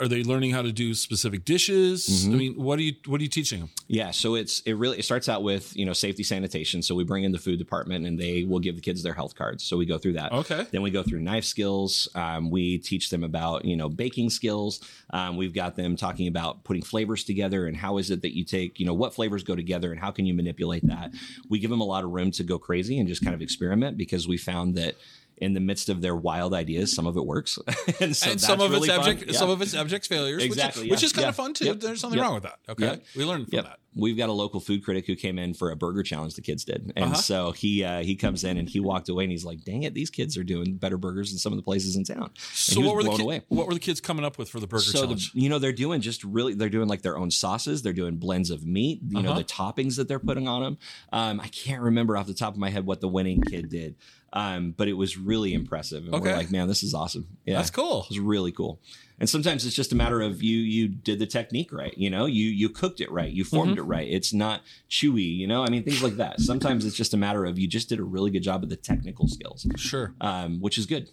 [0.00, 2.06] are they learning how to do specific dishes?
[2.06, 2.32] Mm-hmm.
[2.32, 3.70] I mean, what are you what are you teaching them?
[3.88, 4.10] yeah.
[4.10, 6.82] So it's it really it starts out with you know safety sanitation.
[6.82, 9.34] So we bring in the food department and they will give the kids their health
[9.34, 9.64] cards.
[9.64, 10.32] So we go through that.
[10.32, 10.66] Okay.
[10.70, 12.08] Then we go through knife skills.
[12.14, 14.80] Um, we teach them about you know baking skills.
[15.10, 18.44] Um, we've got them talking about putting flavors together and how is it that you
[18.44, 21.12] take you know what flavors go together and how can you manipulate that.
[21.48, 23.96] We give them a lot of room to go crazy and just kind of experiment
[23.98, 24.96] because we found that.
[25.42, 27.58] In the midst of their wild ideas, some of it works,
[28.00, 29.38] and, so and some of really it's abject, Yeah.
[29.38, 31.28] some of it's abject failures, Exactly, which, is, which is kind yeah.
[31.30, 31.64] of fun too.
[31.66, 32.24] Yep, There's nothing yep.
[32.24, 32.58] wrong with that.
[32.68, 33.04] Okay, Yep.
[33.16, 33.78] we learned from that.
[33.94, 36.64] We've got a local food critic who came in for a burger challenge the kids
[36.64, 36.92] did.
[36.96, 37.14] And Uh-huh.
[37.14, 39.92] so he uh, he comes in and he walked away and he's like, dang it,
[39.92, 42.22] these kids are doing better burgers than some of the places in town.
[42.22, 43.42] And So what were the blown ki- away.
[43.48, 45.72] what were the kids coming up with for the burger So the, you know they're
[45.72, 47.82] doing just really they're doing like their own sauces.
[47.82, 49.00] They're doing blends of meat.
[49.08, 49.38] You know Uh-huh.
[49.40, 50.78] the toppings that they're putting on them.
[51.12, 53.96] Um, I can't remember off the top of my head what the winning kid did,
[54.32, 56.04] um, but it was really impressive.
[56.04, 56.30] And Okay.
[56.30, 57.26] we're like, man, this is awesome.
[57.44, 58.02] Yeah, That's cool.
[58.04, 58.80] it was really cool.
[59.18, 62.26] And sometimes it's just a matter of you you did the technique right, you know,
[62.26, 63.78] you you cooked it right, you formed Mm-hmm.
[63.80, 64.08] it right.
[64.08, 65.62] It's not chewy, you know.
[65.64, 66.40] I mean things like that.
[66.40, 68.76] Sometimes it's just a matter of you just did a really good job of the
[68.76, 70.12] technical skills, Sure.
[70.20, 71.08] um, which is good.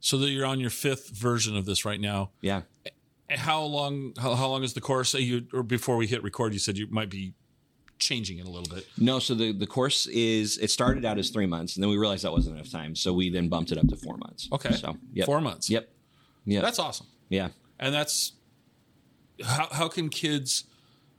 [0.00, 2.30] So that you're on your fifth version of this right now.
[2.40, 2.62] Yeah.
[3.30, 4.12] How long?
[4.20, 5.14] How, how long is the course?
[5.14, 7.32] You or before we hit record, you said you might be
[8.04, 8.86] changing it a little bit.
[8.98, 11.96] No, so the the course is it started out as three months, and then we
[11.96, 14.48] realized that wasn't enough time, so we then bumped it up to four months.
[14.52, 14.72] Okay.
[14.74, 15.26] So yep.
[15.26, 15.68] Four months.
[15.70, 15.88] Yep.
[16.46, 16.62] Yep.
[16.62, 17.06] That's awesome.
[17.28, 17.48] yeah.
[17.80, 18.32] And that's
[19.44, 20.64] how how can kids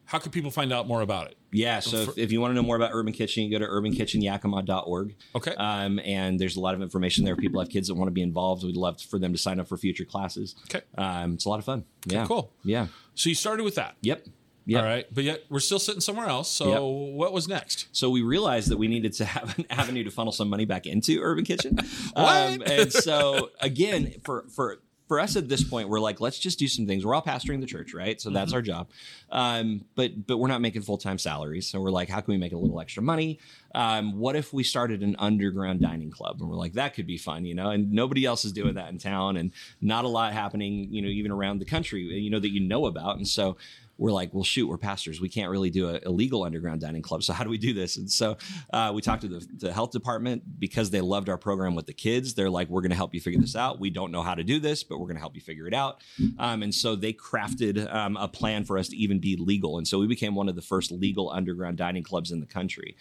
[0.05, 1.37] how can people find out more about it?
[1.51, 1.79] Yeah.
[1.79, 5.15] So if, if you want to know more about Urban Kitchen, you go to urbankitchenyakima.org.
[5.35, 5.53] Okay.
[5.55, 7.35] Um, and there's a lot of information there.
[7.35, 8.63] People have kids that want to be involved.
[8.63, 10.55] We'd love for them to sign up for future classes.
[10.69, 10.85] Okay.
[10.97, 11.85] Um, it's a lot of fun.
[12.05, 12.25] Yeah.
[12.27, 12.51] cool.
[12.63, 12.87] Yeah.
[13.15, 13.95] So you started with that.
[14.01, 14.27] Yep.
[14.67, 14.81] Yep.
[14.81, 15.05] All right.
[15.13, 16.49] But yet we're still sitting somewhere else.
[16.49, 16.69] So
[17.09, 17.13] Yep.
[17.15, 17.87] what was next?
[17.91, 20.85] So we realized that we needed to have an avenue to funnel some money back
[20.87, 21.77] into Urban Kitchen.
[22.13, 22.53] What?
[22.53, 26.57] Um, and so again, for for for us at this point, we're like, let's just
[26.57, 27.05] do some things.
[27.05, 28.19] We're all pastoring the church, right?
[28.19, 28.89] So that's our job.
[29.29, 31.67] Um, but but we're not making full time salaries.
[31.67, 33.37] So we're like, how can we make a little extra money?
[33.75, 36.37] Um, what if we started an underground dining club?
[36.39, 37.69] And we're like, that could be fun, you know.
[37.69, 41.09] And nobody else is doing that in town, and not a lot happening, you know,
[41.09, 43.17] even around the country, you know, that you know about.
[43.17, 43.57] And so
[43.97, 45.21] we're like, well, shoot, we're pastors.
[45.21, 47.23] We can't really do a illegal underground dining club.
[47.23, 47.95] So how do we do this?
[47.97, 48.37] And so
[48.73, 51.93] uh, we talked to the, the health department because they loved our program with the
[51.93, 52.33] kids.
[52.33, 53.79] They're like, we're going to help you figure this out.
[53.79, 55.73] We don't know how to do this, but we're going to help you figure it
[55.73, 56.01] out.
[56.39, 59.77] Um, and so they crafted um, a plan for us to even be legal.
[59.77, 62.95] And so we became one of the first legal underground dining clubs in the country.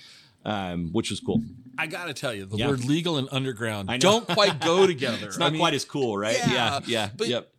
[0.47, 1.41] Um, which was cool.
[1.79, 2.69] I got to tell you, the Yeah.
[2.69, 5.29] word legal and underground don't quite go together.
[5.29, 6.37] It's not quite as cool, right?
[6.37, 7.51] yeah, Yeah, yeah, but- yep.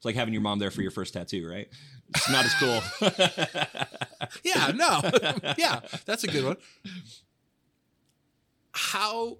[0.00, 1.68] It's like having your mom there for your first tattoo, right?
[2.08, 2.80] It's not as cool.
[4.42, 5.02] yeah, no,
[5.58, 6.56] yeah, that's a good one.
[8.72, 9.36] How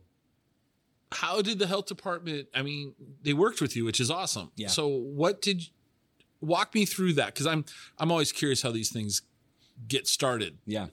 [1.13, 2.49] how did the health department?
[2.55, 2.93] I mean,
[3.23, 4.51] they worked with you, which is awesome.
[4.55, 4.69] Yeah.
[4.69, 5.63] So, what did
[6.43, 7.29] walk me through that?
[7.29, 7.65] Because I'm
[7.97, 9.23] I'm always curious how these things
[9.89, 10.59] get started.
[10.67, 10.89] yeah.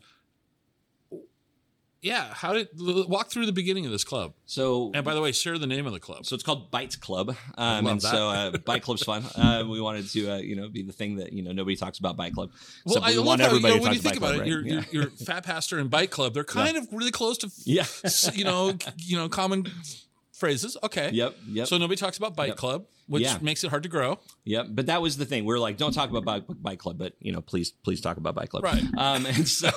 [2.02, 4.34] Yeah, how did walk through the beginning of this club?
[4.46, 6.26] So And by the way, share the name of the club.
[6.26, 8.12] So it's called Bites Club, um, and that.
[8.12, 9.24] so uh, Bite Club's fun.
[9.38, 12.00] Uh, we wanted to, uh, you know, be the thing that you know nobody talks
[12.00, 12.52] about Bite Club.
[12.86, 14.36] Well, I we love want how you everybody know, to when you think about Club,
[14.36, 14.48] it, right?
[14.48, 14.84] you're, yeah.
[14.92, 16.34] you're, you're Fat Pastor and Bite Club.
[16.34, 17.86] They're kind of really close to, yeah.
[18.34, 19.66] you know, you know, common
[20.34, 20.78] phrases.
[20.84, 21.10] Okay.
[21.12, 21.36] Yep.
[21.50, 21.68] Yep.
[21.68, 22.58] So nobody talks about Bite Yep.
[22.58, 23.38] Club, which Yeah.
[23.42, 24.20] makes it hard to grow.
[24.46, 25.46] Yep, but that was the thing.
[25.46, 28.18] We are like, don't talk about bite, bite club, but you know, please, please talk
[28.18, 28.64] about bite club.
[28.64, 28.84] Right.
[28.98, 29.70] Um, and so,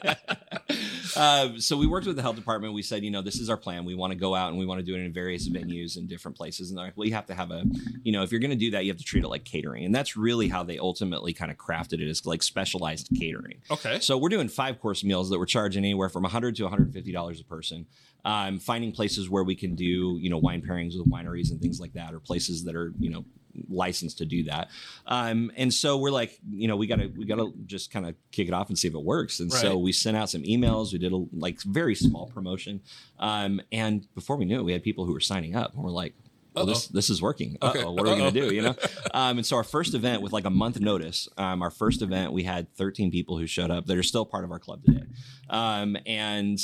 [1.16, 2.74] uh, so we worked with the health department.
[2.74, 3.84] We said, you know, this is our plan.
[3.84, 6.08] We want to go out and we want to do it in various venues and
[6.08, 6.70] different places.
[6.70, 7.64] And they're like, well, you have to have a,
[8.02, 9.84] you know, if you're going to do that, you have to treat it like catering.
[9.84, 13.62] And that's really how they ultimately kind of crafted it as like specialized catering.
[13.70, 14.00] Okay.
[14.00, 17.40] So we're doing five course meals that we're charging anywhere from 100 to 150 dollars
[17.40, 17.86] a person.
[18.24, 21.80] Um, finding places where we can do you know wine pairings with wineries and things
[21.80, 23.24] like that, or places that are you know
[23.68, 24.68] licensed to do that.
[25.06, 28.48] Um, and so we're like, you know, we gotta we gotta just kind of kick
[28.48, 29.40] it off and see if it works.
[29.40, 30.92] And so we sent out some emails.
[30.92, 32.80] We did a like very small promotion,
[33.18, 35.74] um, and before we knew it, we had people who were signing up.
[35.74, 36.14] And we're like.
[36.54, 37.56] Well, this this is working.
[37.62, 37.82] Okay.
[37.82, 38.18] what are we Uh-oh.
[38.18, 38.52] gonna do?
[38.54, 38.74] You know,
[39.14, 42.34] um, and so our first event with like a month notice, um, our first event,
[42.34, 45.04] we had 13 people who showed up that are still part of our club today.
[45.48, 46.58] Um, and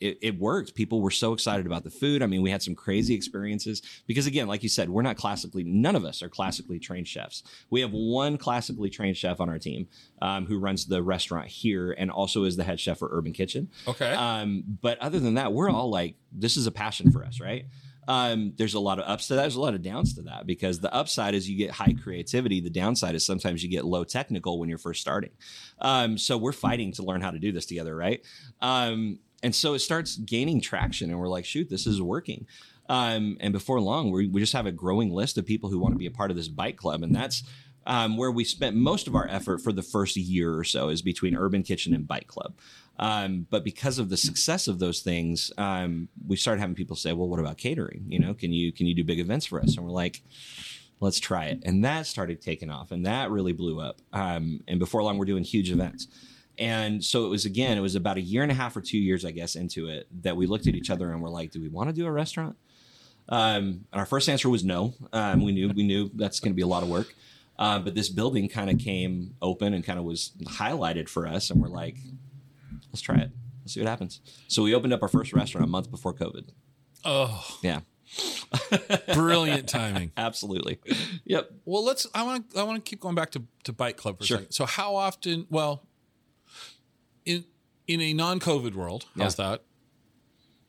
[0.00, 0.74] it, it worked.
[0.74, 2.22] People were so excited about the food.
[2.22, 5.64] I mean, we had some crazy experiences because, again, like you said, we're not classically,
[5.64, 7.42] none of us are classically trained chefs.
[7.70, 9.88] We have one classically trained chef on our team
[10.20, 13.70] um, who runs the restaurant here and also is the head chef for Urban Kitchen.
[13.86, 14.12] Okay.
[14.12, 17.66] Um, but other than that, we're all like, this is a passion for us, right?
[18.08, 19.40] Um, there's a lot of ups to that.
[19.40, 22.60] There's a lot of downs to that because the upside is you get high creativity.
[22.60, 25.32] The downside is sometimes you get low technical when you're first starting.
[25.80, 28.24] Um, so we're fighting to learn how to do this together, right?
[28.60, 32.48] Um, and so it starts gaining traction, and we're like, shoot, this is working.
[32.88, 35.94] Um, and before long, we, we just have a growing list of people who want
[35.94, 37.44] to be a part of this bite club, and that's
[37.86, 41.00] um, where we spent most of our effort for the first year or so is
[41.00, 42.54] between Urban Kitchen and Bite Club.
[42.98, 47.12] Um, but because of the success of those things, um, we started having people say,
[47.12, 48.04] "Well, what about catering?
[48.08, 50.22] You know, can you can you do big events for us?" And we're like,
[50.98, 54.00] "Let's try it." And that started taking off, and that really blew up.
[54.12, 56.08] Um, and before long, we're doing huge events.
[56.58, 58.98] And so it was again, it was about a year and a half or two
[58.98, 61.60] years, I guess, into it that we looked at each other and we're like, "Do
[61.60, 62.56] we want to do a restaurant?"
[63.28, 64.94] Um, and our first answer was no.
[65.12, 67.14] Um, we knew we knew that's going to be a lot of work.
[67.58, 71.50] Uh, but this building kind of came open and kind of was highlighted for us,
[71.50, 71.96] and we're like,
[72.92, 73.30] let's try it.
[73.62, 74.20] Let's see what happens.
[74.48, 76.50] So we opened up our first restaurant a month before COVID.
[77.04, 77.80] oh, Yeah,
[79.14, 80.12] brilliant timing.
[80.16, 80.78] absolutely.
[81.24, 81.50] Yep.
[81.64, 82.06] Well, let's.
[82.14, 82.60] I want to.
[82.60, 84.36] I want to keep going back to to Bite Club for a Sure.
[84.38, 84.52] second.
[84.52, 85.46] So, how often?
[85.50, 85.85] Well,
[87.26, 87.44] in
[87.86, 89.62] in a non-COVID world, how's that?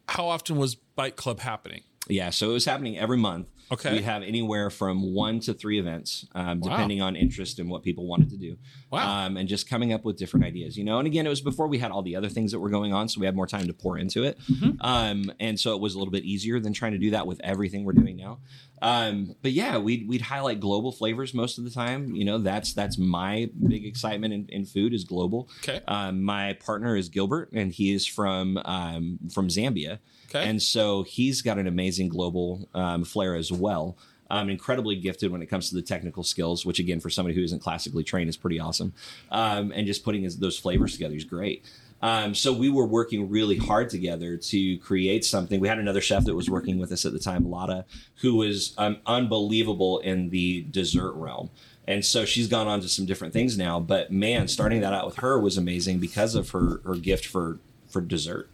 [0.10, 1.82] How often was Bite Club happening?
[2.08, 2.30] Yeah.
[2.30, 3.48] So it was happening every month.
[3.70, 3.92] Okay.
[3.98, 6.70] We have anywhere from one to three events, um, Wow.
[6.70, 8.56] depending on interest and what people wanted to do.
[8.90, 9.26] Wow.
[9.26, 11.00] Um, and just coming up with different ideas, you know.
[11.00, 13.10] And again, it was before we had all the other things that were going on,
[13.10, 14.40] so we had more time to pour into it.
[14.50, 14.80] Mm-hmm.
[14.80, 17.42] Um, and so it was a little bit easier than trying to do that with
[17.44, 18.40] everything we're doing now.
[18.82, 22.16] Um, but yeah, we'd we'd highlight global flavors most of the time.
[22.16, 25.50] You know, that's that's my big excitement in, in food is global.
[25.64, 25.82] Okay.
[25.88, 30.00] Um, my partner is Gilbert, and he is from um, from Zambia.
[30.30, 30.48] Okay.
[30.48, 33.98] And so he's got an amazing global um, flair as well.
[34.30, 37.44] Um, incredibly gifted when it comes to the technical skills, which again, for somebody who
[37.44, 38.94] isn't classically trained, is pretty awesome.
[39.32, 41.64] Um, and just putting his, those flavors together is great.
[42.02, 45.60] Um, so we were working really hard together to create something.
[45.60, 47.86] We had another chef that was working with us at the time, Lotta,
[48.18, 51.50] who was um, unbelievable in the dessert realm.
[51.88, 53.80] And so she's gone on to some different things now.
[53.80, 57.60] But man, starting that out with her was amazing because of her her gift for
[57.90, 58.50] for dessert.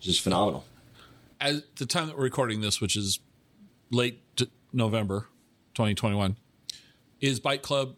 [0.00, 0.64] Just phenomenal.
[1.40, 3.20] At the time that we're recording this, which is
[3.90, 4.22] late
[4.72, 5.26] November,
[5.74, 6.36] 2021,
[7.20, 7.96] is Bite Club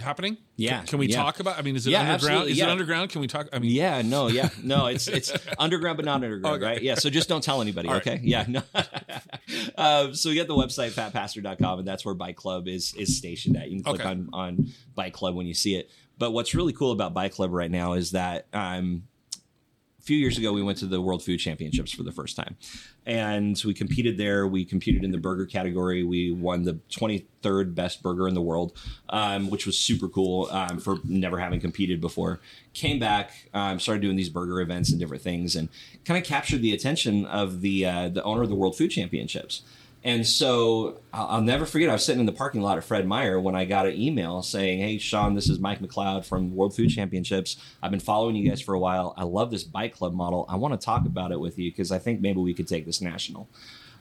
[0.00, 0.38] happening?
[0.60, 1.16] Yeah, Can, can we yeah.
[1.22, 1.56] talk about?
[1.56, 2.22] I mean, is it Yeah, underground?
[2.24, 2.64] absolutely, Is yeah.
[2.66, 3.10] it underground?
[3.10, 3.46] Can we talk?
[3.52, 4.86] I mean, Yeah, no, yeah, no.
[4.86, 6.64] It's it's underground, but not underground, Okay.
[6.64, 6.82] right?
[6.82, 6.96] Yeah.
[6.96, 8.04] So just don't tell anybody, right.
[8.04, 8.20] okay?
[8.24, 8.44] Yeah.
[8.48, 8.62] No.
[9.76, 13.56] um, so we got the website fatpastor.com, and that's where Bite Club is is stationed
[13.56, 13.70] at.
[13.70, 14.08] You can click Okay.
[14.10, 15.90] on on Bite Club when you see it.
[16.18, 19.04] But what's really cool about Bite Club right now is that um,
[20.08, 22.56] few years ago we went to the World Food Championships for the first time,
[23.04, 24.48] and we competed there.
[24.48, 26.02] We competed in the burger category.
[26.02, 28.72] We won the 23rd best burger in the world,
[29.10, 32.40] um, which was super cool um, for never having competed before.
[32.72, 35.68] Came back, um, started doing these burger events and different things, and
[36.06, 39.60] kind of captured the attention of the uh, the owner of the World Food Championships.
[40.08, 41.90] And so I'll, never forget.
[41.90, 44.40] I was sitting in the parking lot at Fred Meyer when I got an email
[44.40, 47.58] saying, "Hey, Sean, this is Mike McCloud from World Food Championships.
[47.82, 49.12] I've been following you guys for a while.
[49.18, 50.46] I love this bite club model.
[50.48, 52.86] I want to talk about it with you because I think maybe we could take
[52.86, 53.50] this national."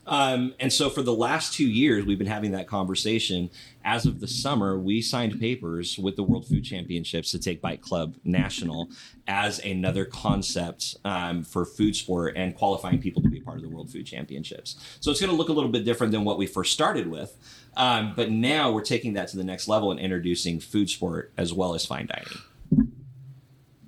[0.07, 3.49] Um, and so for the last two years, we've been having that conversation.
[3.83, 7.81] As of the summer, we signed papers with the World Food Championships to take Bite
[7.81, 8.89] Club National
[9.27, 13.69] as another concept um, for food sport and qualifying people to be part of the
[13.69, 14.77] World Food Championships.
[15.01, 17.37] So it's going to look a little bit different than what we first started with.
[17.75, 21.53] Um, but now we're taking that to the next level and introducing food sport as
[21.53, 22.87] well as fine dining.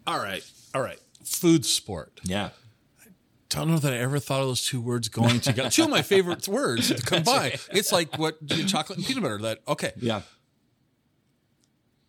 [0.05, 0.43] All right.
[0.75, 0.99] All right.
[1.23, 2.19] Food sport.
[2.23, 2.49] Yeah.
[3.49, 5.69] Don't know that I ever thought of those two words going together.
[5.69, 7.53] two of my favorite words to combine.
[7.71, 8.35] It's like what
[8.67, 9.37] chocolate and peanut butter.
[9.39, 9.91] That okay.
[9.97, 10.21] Yeah.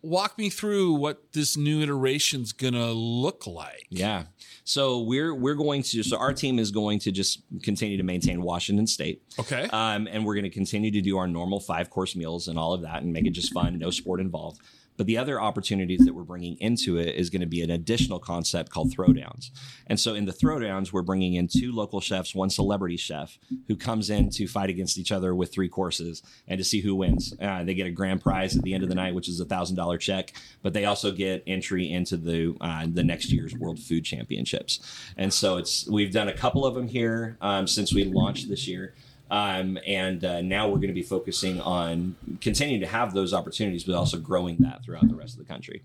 [0.03, 3.85] Walk me through what this new iteration's gonna look like.
[3.89, 4.25] Yeah.
[4.63, 8.41] So we're we're going to so our team is going to just continue to maintain
[8.41, 9.21] Washington State.
[9.39, 9.67] Okay.
[9.71, 12.73] Um, and we're going to continue to do our normal five course meals and all
[12.73, 14.59] of that, and make it just fun, no sport involved.
[14.97, 18.19] But the other opportunities that we're bringing into it is going to be an additional
[18.19, 19.49] concept called throwdowns.
[19.87, 23.75] And so in the throwdowns, we're bringing in two local chefs, one celebrity chef who
[23.75, 27.33] comes in to fight against each other with three courses and to see who wins.
[27.41, 29.45] Uh, they get a grand prize at the end of the night, which is a
[29.45, 33.79] thousand dollar check, but they also get entry into the uh, the next year's World
[33.79, 34.79] Food Championships.
[35.17, 38.67] And so it's we've done a couple of them here um, since we launched this
[38.67, 38.93] year.
[39.31, 43.85] Um, and uh, now we're going to be focusing on continuing to have those opportunities,
[43.85, 45.83] but also growing that throughout the rest of the country.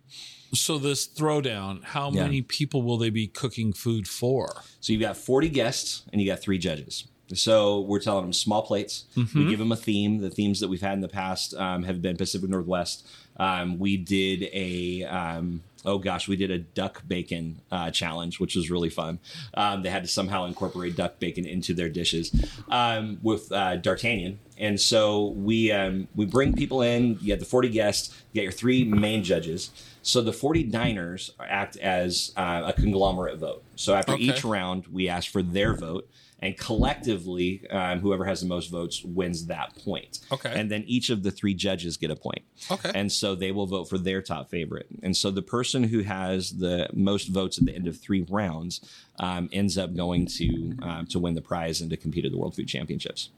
[0.53, 2.25] So this throwdown, how Yeah.
[2.25, 4.63] many people will they be cooking food for?
[4.81, 7.05] So you've got 40 guests and you got three judges.
[7.35, 9.05] So we're telling them small plates.
[9.35, 10.19] We give them a theme.
[10.19, 13.07] The themes that we've had in the past um, have been Pacific Northwest.
[13.37, 18.57] Um, we did a um, oh gosh, we did a duck bacon uh, challenge, which
[18.57, 19.19] was really fun.
[19.55, 22.35] Um, they had to somehow incorporate duck bacon into their dishes
[22.69, 24.41] um, with uh, D'Artagnan.
[24.59, 27.19] And so we um, we bring people in.
[27.23, 28.15] You have the 40 guests.
[28.33, 29.71] You got your three main judges.
[30.03, 33.63] So the 40 diners act as uh, a conglomerate vote.
[33.75, 34.23] So after Okay.
[34.25, 36.09] each round, we ask for their vote,
[36.41, 40.21] and collectively, um, whoever has the most votes wins that point.
[40.31, 40.53] Okay.
[40.55, 42.43] And then each of the three judges get a point.
[42.71, 42.93] Okay.
[42.95, 44.87] And so they will vote for their top favorite.
[45.03, 48.81] And so the person who has the most votes at the end of three rounds
[49.19, 52.39] um, ends up going to um, to win the prize and to compete at the
[52.39, 53.31] World Food Championships.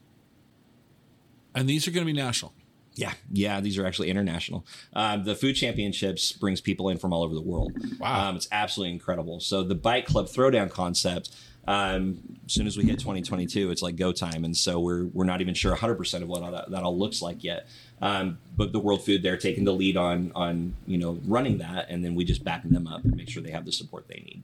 [1.55, 2.53] And these are going to be national.
[2.95, 4.65] Yeah, yeah, these are actually international.
[4.91, 7.71] Um, the food championships brings people in from all over the world.
[7.97, 8.29] Wow.
[8.29, 9.39] um, it's absolutely incredible.
[9.39, 11.33] So the bite club throwdown concept.
[11.69, 15.23] Um, as soon as we hit 2022, it's like go time, and so we're we're
[15.23, 17.67] not even sure 100 percent of what all that, that all looks like yet.
[18.01, 21.85] Um, but the World Food they're taking the lead on on you know running that,
[21.89, 24.15] and then we just back them up and make sure they have the support they
[24.25, 24.41] need.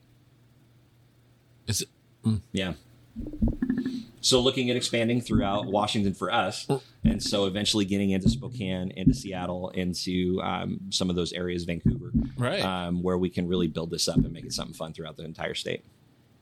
[1.67, 1.89] Is it?
[2.51, 2.73] Yeah.
[4.21, 6.67] So looking at expanding throughout Washington for us,
[7.03, 12.11] and so eventually getting into Spokane, into Seattle, into um, some of those areas, Vancouver,
[12.37, 12.61] Right.
[12.63, 15.23] um, where we can really build this up and make it something fun throughout the
[15.25, 15.83] entire state.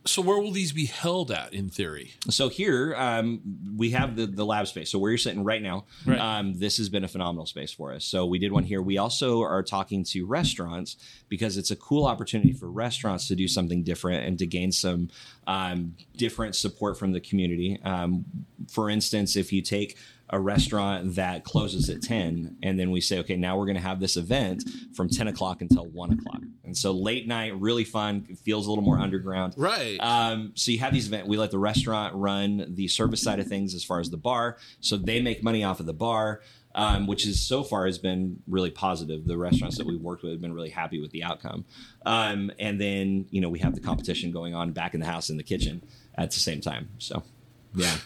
[0.05, 2.11] So where will these be held at in theory?
[2.29, 3.39] So here um,
[3.77, 4.91] we have the the lab space.
[4.91, 6.19] So where you're sitting right now, Right.
[6.19, 8.03] um, this has been a phenomenal space for us.
[8.03, 8.81] So we did one here.
[8.81, 10.97] We also are talking to restaurants
[11.29, 15.09] because it's a cool opportunity for restaurants to do something different and to gain some
[15.47, 17.79] um, different support from the community.
[17.83, 18.25] Um,
[18.69, 19.97] for instance, if you take
[20.33, 23.81] a restaurant that closes at 10 and then we say okay now we're going to
[23.81, 24.63] have this event
[24.95, 28.83] from 10 o'clock until 1 o'clock and so late night really fun feels a little
[28.83, 29.97] more underground Right.
[29.99, 31.27] um, so you have these events.
[31.27, 34.57] We let the restaurant run the service side of things as far as the bar,
[34.79, 36.41] so they make money off of the bar,
[36.75, 39.25] um, which is so far has been really positive.
[39.25, 41.65] The restaurants that we've worked with have been really happy with the outcome.
[42.05, 45.29] Um, and then you know we have the competition going on back in the house
[45.29, 45.83] in the kitchen
[46.15, 46.89] at the same time.
[46.97, 47.21] So
[47.75, 47.97] yeah,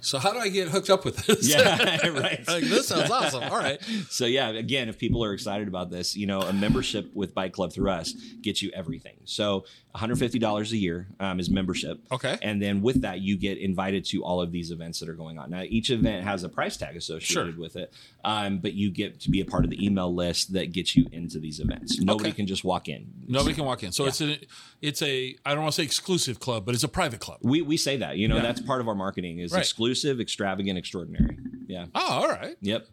[0.00, 1.48] so how do I get hooked up with this?
[1.48, 2.46] yeah, right.
[2.46, 3.42] like this sounds awesome.
[3.44, 3.80] All right.
[4.10, 7.52] So yeah, again, if people are excited about this, you know, a membership with Bite
[7.52, 9.16] Club through us gets you everything.
[9.24, 12.00] So $150 a year um, is membership.
[12.12, 12.38] Okay.
[12.42, 15.38] And then with that, you get invited to all of these events that are going
[15.38, 15.50] on.
[15.50, 17.60] Now, each event has a price tag associated Sure.
[17.60, 17.92] with it,
[18.24, 21.06] um, but you get to be a part of the email list that gets you
[21.12, 21.98] into these events.
[21.98, 22.36] Nobody Okay.
[22.36, 23.06] can just walk in.
[23.26, 23.92] Nobody can walk in.
[23.92, 24.38] So it's a
[24.82, 27.38] it's a I don't want to say exclusive club, but it's a private club.
[27.42, 28.42] We, we say that, you know, Yeah.
[28.42, 29.60] that's part of our marketing is Right.
[29.60, 31.38] exclusive, extravagant, extraordinary.
[31.66, 31.86] Yeah.
[31.94, 32.56] Oh, all right.
[32.60, 32.86] Yep.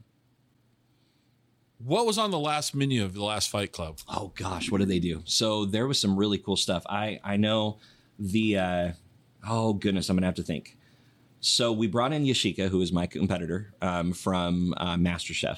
[1.80, 4.00] What was on the last menu of the last Bite Club?
[4.08, 5.22] oh gosh, what did they do?
[5.26, 6.84] So there was some really cool stuff.
[6.90, 7.80] I I know
[8.18, 8.92] the uh,
[9.48, 10.78] oh goodness, I'm gonna have to think.
[11.46, 15.58] So we brought in Yashika, who is my competitor um, from uh, MasterChef.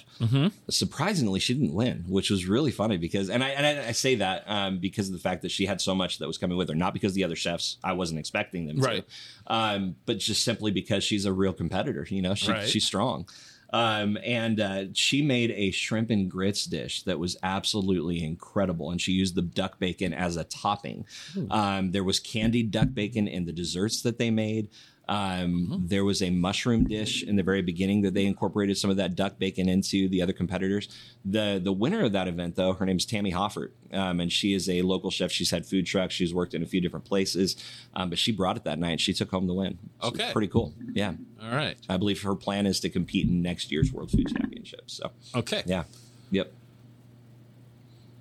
[0.69, 4.15] Surprisingly, she didn't win, which was really funny because, and I and I, I say
[4.15, 6.69] that um, because of the fact that she had so much that was coming with
[6.69, 9.06] her, not because the other chefs I wasn't expecting them Right.
[9.48, 12.06] to, um, but just simply because she's a real competitor.
[12.10, 12.67] You know, she, Right.
[12.67, 13.27] she's strong.
[13.73, 18.90] Um, and uh, she made a shrimp and grits dish that was absolutely incredible.
[18.90, 21.06] And she used the duck bacon as a topping.
[21.52, 24.69] Um, there was candied duck bacon in the desserts that they made.
[25.08, 28.97] Um, There was a mushroom dish in the very beginning that they incorporated some of
[28.97, 30.87] that duck bacon into the other competitors.
[31.23, 34.67] The the winner of that event, though, her name's Tammy Hoffert, um, and she is
[34.67, 35.31] a local chef.
[35.31, 36.13] She's had food trucks.
[36.15, 37.56] She's worked in a few different places,
[37.93, 38.99] um, but she brought it that night.
[38.99, 39.77] She took home the win.
[40.01, 40.31] So Okay.
[40.33, 40.73] pretty cool.
[40.93, 41.77] Yeah, All right.
[41.87, 44.93] I believe her plan is to compete in next year's World Food Championships.
[44.93, 45.62] So Okay.
[45.67, 45.83] yeah,
[46.31, 46.51] yep,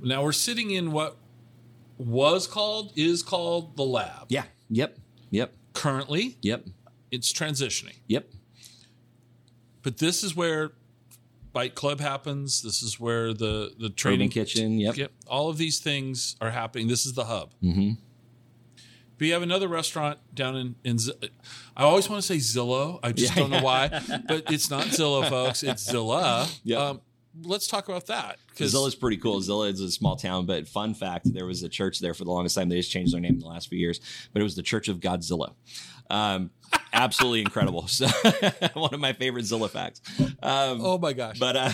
[0.02, 1.16] Now we're sitting in what
[1.96, 4.26] was called, is called the lab.
[4.28, 4.98] yeah, yep,
[5.30, 6.64] yep, Currently, yep,
[7.10, 7.96] it's transitioning.
[8.06, 8.30] yep.
[9.82, 10.72] But this is where
[11.52, 12.62] Bite Club happens.
[12.62, 14.78] This is where the the training Training kitchen.
[14.80, 14.96] Yep.
[14.96, 15.12] Yep.
[15.26, 16.88] All of these things are happening.
[16.88, 17.52] This is the hub.
[17.62, 17.90] Mm-hmm.
[19.18, 21.12] But you have another restaurant down in, in Z-
[21.76, 22.98] I always want to say Zillow.
[23.02, 23.42] I just Yeah.
[23.42, 23.88] don't know why.
[24.26, 25.62] But it's not Zillow, folks.
[25.62, 26.48] It's Zillah.
[26.64, 26.78] Yep.
[26.80, 27.00] Um,
[27.44, 28.38] let's talk about that.
[28.56, 29.40] Zillah's pretty cool.
[29.40, 32.30] Zillah is a small town, but fun fact: there was a church there for the
[32.30, 32.68] longest time.
[32.68, 34.00] They just changed their name in the last few years,
[34.32, 35.54] but it was the Church of Godzilla.
[36.10, 36.50] Um,
[36.92, 37.86] absolutely incredible.
[37.88, 38.06] So
[38.74, 40.00] one of my favorite Zillah facts.
[40.42, 41.38] Um, oh my gosh.
[41.38, 41.72] but uh,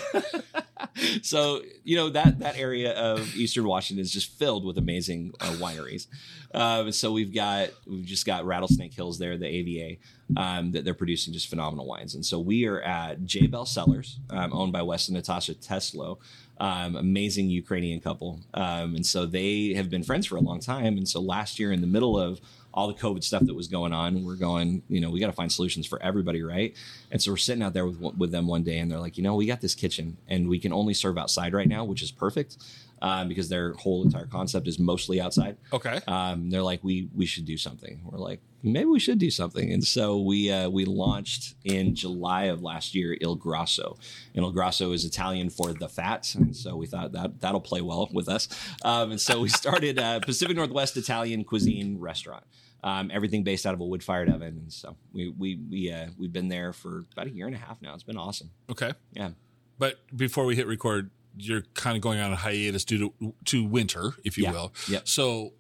[1.23, 5.53] so you know that that area of Eastern Washington is just filled with amazing uh,
[5.55, 6.07] wineries.
[6.55, 9.97] Um, so we've got we've just got Rattlesnake Hills there, the AVA,
[10.37, 12.15] um, that they're producing just phenomenal wines.
[12.15, 16.19] And so we are at J Bell Cellars, um, owned by Wes and Natasha Teslo.
[16.63, 20.99] Um, amazing Ukrainian couple, um, and so they have been friends for a long time.
[20.99, 22.39] And so last year, in the middle of
[22.75, 25.33] all the COVID stuff that was going on, we're going, you know, we got to
[25.33, 26.77] find solutions for everybody, right?
[27.11, 29.25] And so we're sitting out there with with them one day, and they're like, you
[29.25, 32.11] know, we got this kitchen, and we can only serve outside right now, which is
[32.11, 32.59] perfect
[33.03, 35.57] um, because their whole entire concept is mostly outside.
[35.73, 36.01] okay.
[36.07, 38.01] Um, they're like, we we should do something.
[38.05, 39.73] We're like, maybe we should do something.
[39.73, 43.97] And so we uh, we launched in July of last year Il Grasso,
[44.35, 47.81] and Il Grasso is Italian for the fat, and so we thought that that'll play
[47.81, 48.49] well with us.
[48.85, 52.45] Um, and so we started a Pacific Northwest Italian cuisine restaurant.
[52.83, 56.07] Um, everything based out of a wood fired oven, and so we we we uh,
[56.19, 57.95] we've been there for about a year and a half now.
[57.95, 58.51] It's been awesome.
[58.71, 58.93] Okay.
[59.13, 59.31] Yeah.
[59.79, 63.65] But before we hit record, you're kind of going on a hiatus due to to
[63.65, 64.53] winter, if you Yeah.
[64.53, 64.75] will.
[64.89, 65.09] Yep.
[65.09, 65.53] So,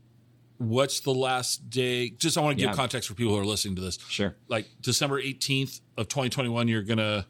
[0.58, 2.10] what's the last day?
[2.10, 2.76] Just I want to give Yeah.
[2.76, 3.98] context for people who are listening to this.
[4.08, 4.36] Sure.
[4.48, 7.26] Like December 18th of 2021, you're gonna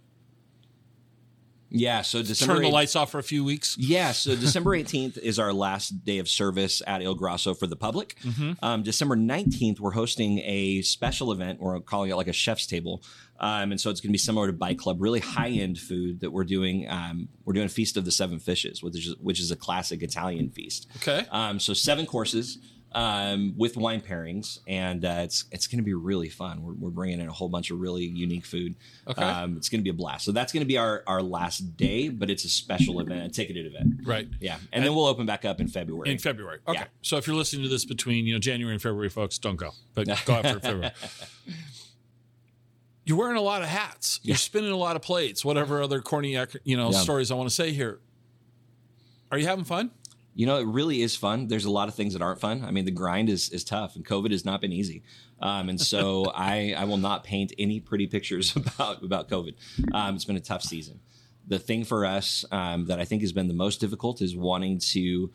[1.71, 2.03] Yeah.
[2.03, 3.77] So December turn the 8th lights off for a few weeks.
[3.79, 7.77] Yeah, so December 18th is our last day of service at Il Grasso for the
[7.77, 8.17] public.
[8.63, 11.61] Um, December 19th, we're hosting a special event.
[11.61, 13.03] We're calling it like a chef's table.
[13.39, 16.21] Um, and so it's going to be similar to Bite Club, really high end food
[16.21, 16.87] that we're doing.
[16.89, 20.03] Um, we're doing a Feast of the Seven Fishes, which is, which is a classic
[20.03, 20.89] Italian feast.
[20.97, 21.27] Okay.
[21.31, 22.59] Um, so seven courses
[22.93, 26.63] um, with wine pairings, and uh, it's it's going to be really fun.
[26.63, 28.75] We're, we're bringing in a whole bunch of really unique food.
[29.07, 29.23] Okay.
[29.23, 30.25] Um, it's going to be a blast.
[30.25, 33.29] So that's going to be our our last day, but it's a special event, a
[33.29, 34.01] ticketed event.
[34.05, 34.29] Right.
[34.41, 36.11] Yeah, and, then we'll open back up in February.
[36.11, 36.59] In February.
[36.67, 36.81] Okay.
[36.81, 36.87] Yeah.
[37.03, 39.71] So if you're listening to this between you know January and February, folks, don't go,
[39.95, 40.93] but go after February.
[43.05, 44.21] You're wearing a lot of hats.
[44.23, 45.45] You're spinning a lot of plates.
[45.45, 46.99] Whatever other corny you know Yeah.
[46.99, 48.01] stories I want to say here.
[49.33, 49.91] Are you having fun?
[50.35, 51.49] You know, it really is fun.
[51.49, 52.65] There's a lot of things that aren't fun.
[52.65, 55.03] I mean, the grind is is tough, and COVID has not been easy.
[55.41, 59.55] Um, and so I I will not paint any pretty pictures about about COVID.
[59.93, 61.01] Um, it's been a tough season.
[61.47, 64.79] The thing for us um, that I think has been the most difficult is wanting
[64.91, 65.33] to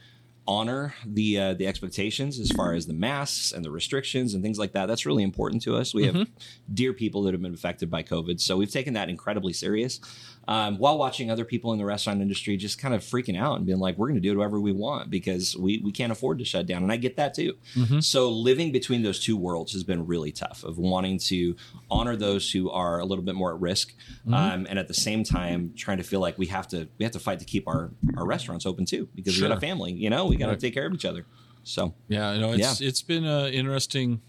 [0.47, 4.59] honor the uh, the expectations as far as the masks and the restrictions and things
[4.59, 4.85] like that.
[4.85, 5.93] That's really important to us.
[5.93, 6.27] We have
[6.73, 9.99] dear people that have been affected by COVID, so we've taken that incredibly serious.
[10.47, 13.65] Um, while watching other people in the restaurant industry just kind of freaking out and
[13.65, 16.45] being like, "We're going to do whatever we want because we we can't afford to
[16.45, 17.55] shut down," and I get that too.
[17.99, 20.63] So living between those two worlds has been really tough.
[20.63, 21.55] Of wanting to
[21.89, 23.93] honor those who are a little bit more at risk,
[24.31, 27.13] um, and at the same time trying to feel like we have to we have
[27.13, 29.93] to fight to keep our our restaurants open too because we got a family.
[29.93, 30.59] You know, we got to Right.
[30.59, 31.25] take care of each other.
[31.63, 34.21] So Yeah, I know it's it's been interesting.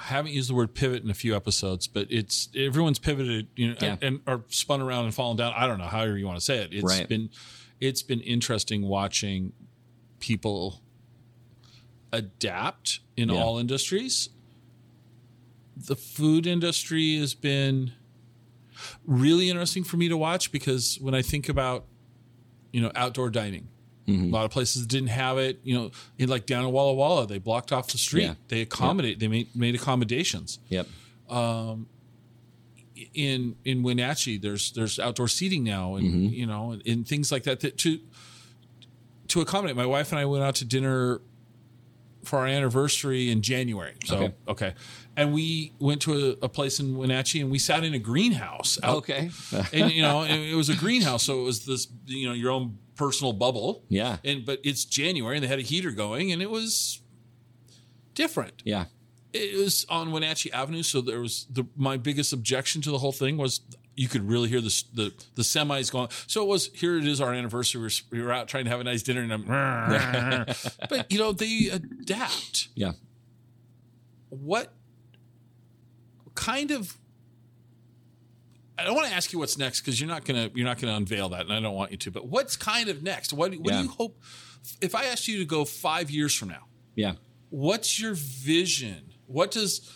[0.00, 3.68] I haven't used the word pivot in a few episodes, but it's everyone's pivoted, you
[3.68, 3.96] know, Yeah.
[4.00, 5.52] and, or spun around and fallen down.
[5.54, 6.72] I don't know, however you want to say it.
[6.72, 7.06] It's Right.
[7.08, 7.28] been
[7.80, 9.52] it's been interesting watching
[10.18, 10.82] people
[12.12, 13.36] adapt in Yeah.
[13.42, 14.28] all industries.
[15.76, 17.92] The food industry has been
[19.06, 21.86] really interesting for me to watch because when I think about
[22.72, 23.68] you know outdoor dining,
[24.10, 25.60] a lot of places didn't have it.
[25.62, 28.24] You know, in like down in Walla Walla, they blocked off the street.
[28.24, 28.34] Yeah.
[28.48, 29.18] They accommodate.
[29.18, 30.58] They made made accommodations.
[30.68, 30.86] yep,
[31.28, 31.86] um,
[33.14, 36.34] in in Wenatchee, there's there's outdoor seating now, and Mm-hmm.
[36.34, 37.98] you know, and, and things like that, that to
[39.28, 39.76] to accommodate.
[39.76, 41.20] My wife and I went out to dinner
[42.24, 43.94] for our anniversary in January.
[44.04, 44.74] So okay, Okay.
[45.16, 48.78] and we went to a, a place in Wenatchee, and we sat in a greenhouse.
[48.82, 49.30] Out, Okay.
[49.72, 52.50] and you know, and it was a greenhouse, so it was this you know your
[52.50, 53.82] own personal bubble.
[53.88, 54.18] Yeah.
[54.24, 57.00] And but it's January, and they had a heater going, and it was
[58.14, 58.84] different Yeah.
[59.32, 63.12] it was on Wenatchee Avenue, so there was the my biggest objection to the whole
[63.12, 63.60] thing was
[63.96, 66.08] you could really hear the the, the semis going.
[66.26, 66.98] So it was here.
[66.98, 67.80] It is our anniversary.
[67.80, 69.44] We're, we were out trying to have a nice dinner, and I'm,
[70.88, 72.68] but you know they adapt.
[72.74, 72.92] Yeah.
[74.28, 74.72] What
[76.34, 76.96] kind of?
[78.80, 80.96] I don't want to ask you what's next because you're not gonna you're not gonna
[80.96, 82.10] unveil that, and I don't want you to.
[82.10, 83.32] But what's kind of next?
[83.32, 83.78] What what Yeah.
[83.78, 84.18] do you hope?
[84.80, 86.66] If I asked you to go five years from now,
[86.96, 87.14] Yeah.
[87.50, 89.88] what's your vision what does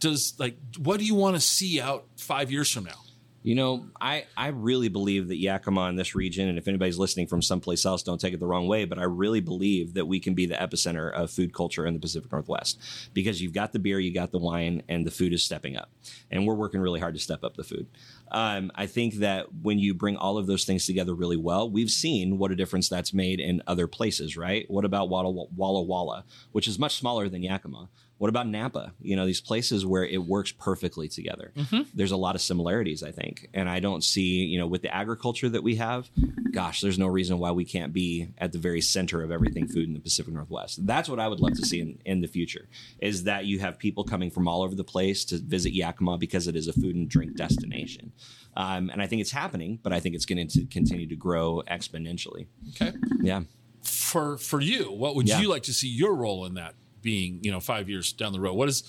[0.00, 2.98] does like what do you want to see out five years from now
[3.44, 7.26] You know, I, I really believe that Yakima in this region, and if anybody's listening
[7.26, 10.20] from someplace else, don't take it the wrong way, but I really believe that we
[10.20, 12.78] can be the epicenter of food culture in the Pacific Northwest
[13.12, 15.90] because you've got the beer, you got the wine, and the food is stepping up.
[16.30, 17.86] And we're working really hard to step up the food.
[18.32, 21.90] Um, I think that when you bring all of those things together really well, we've
[21.90, 24.64] seen what a difference that's made in other places, right?
[24.68, 27.90] What about Walla Walla, Walla which is much smaller than Yakima?
[28.22, 28.92] What about Napa?
[29.00, 31.52] You know, these places where it works perfectly together.
[31.92, 33.48] There's a lot of similarities, I think.
[33.52, 36.08] And I don't see, you know, with the agriculture that we have,
[36.52, 39.88] gosh, there's no reason why we can't be at the very center of everything food
[39.88, 40.86] in the Pacific Northwest.
[40.86, 42.68] That's what I would love to see in, in the future
[43.00, 46.46] is that you have people coming from all over the place to visit Yakima because
[46.46, 48.12] it is a food and drink destination.
[48.56, 51.64] Um, and I think it's happening, but I think it's going to continue to grow
[51.68, 52.46] exponentially.
[52.80, 53.42] okay Yeah.
[53.82, 55.40] for for you what would Yeah.
[55.40, 58.40] you like to see your role in that being you know five years down the
[58.40, 58.82] road what is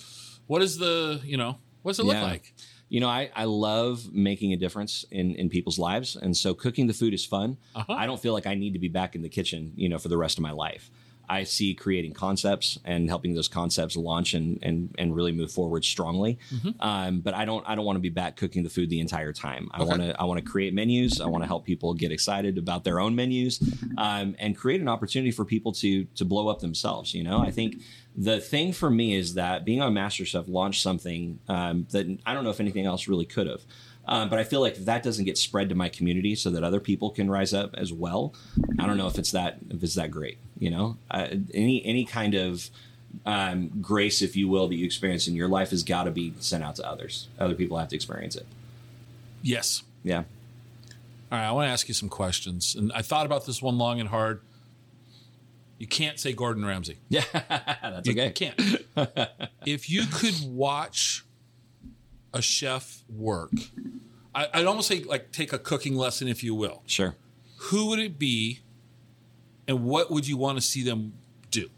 [0.46, 2.54] what is the you know what does it look like
[2.90, 6.16] You know, I, I love making a difference in, in people's lives.
[6.16, 7.56] And so cooking the food is fun.
[7.74, 7.92] Uh-huh.
[7.92, 10.08] I don't feel like I need to be back in the kitchen, you know, for
[10.08, 10.90] the rest of my life.
[11.28, 15.84] I see creating concepts and helping those concepts launch and and, and really move forward
[15.84, 16.38] strongly.
[16.80, 19.32] Um, but I don't I don't want to be back cooking the food the entire
[19.32, 19.68] time.
[19.72, 19.88] I Okay.
[19.90, 21.20] want to I want to create menus.
[21.20, 23.60] I want to help people get excited about their own menus
[23.98, 27.14] um, and create an opportunity for people to to blow up themselves.
[27.14, 27.76] You know, I think
[28.16, 32.44] the thing for me is that being on MasterChef launched something um, that I don't
[32.44, 33.62] know if anything else really could have.
[34.06, 36.62] Um, but I feel like if that doesn't get spread to my community so that
[36.62, 38.34] other people can rise up as well,
[38.78, 40.38] I don't know if it's that if it's that great.
[40.58, 42.68] You know, uh, any any kind of
[43.24, 46.34] um, grace, if you will, that you experience in your life has got to be
[46.40, 47.28] sent out to others.
[47.38, 48.46] Other people have to experience it.
[49.42, 50.24] yes Yeah,
[51.32, 53.78] all right i want to ask you some questions and i thought about this one
[53.78, 54.40] long and hard
[55.78, 58.26] you can't say gordon ramsay yeah, that's You okay.
[58.26, 59.30] You can't.
[59.66, 61.24] if you could watch
[62.34, 63.52] a chef work,
[64.34, 66.82] I, I'd almost say like take a cooking lesson, if you will.
[66.86, 67.16] Sure.
[67.56, 68.60] Who would it be,
[69.66, 71.14] and what would you want to see them
[71.50, 71.70] do?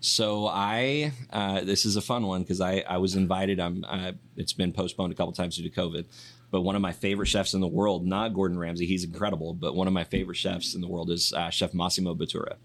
[0.00, 3.60] So I, uh, this is a fun one because I, I was invited.
[3.60, 3.84] I'm.
[3.86, 6.06] Uh, it's been postponed a couple times due to COVID,
[6.50, 9.74] but one of my favorite chefs in the world, not Gordon Ramsay, he's incredible, but
[9.74, 12.56] one of my favorite chefs in the world is uh, Chef Massimo Bottura.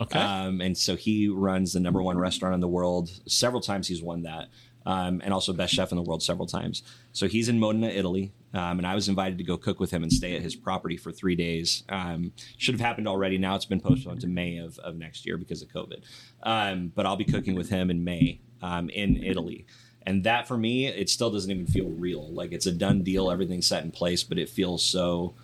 [0.00, 0.18] Okay.
[0.18, 3.10] Um, and so he runs the number one restaurant in the world.
[3.26, 4.48] Several times he's won that.
[4.88, 6.82] Um, and also best chef in the world several times.
[7.12, 8.32] So he's in Modena, Italy.
[8.54, 10.96] Um, and I was invited to go cook with him and stay at his property
[10.96, 11.84] for three days.
[11.90, 13.36] Um, should have happened already.
[13.36, 16.04] Now it's been postponed to May of, of next year because of COVID.
[16.42, 19.66] Um, but I'll be cooking with him in May um, in Italy.
[20.06, 22.32] And that for me, it still doesn't even feel real.
[22.32, 25.34] Like it's a done deal, everything's set in place, but it feels so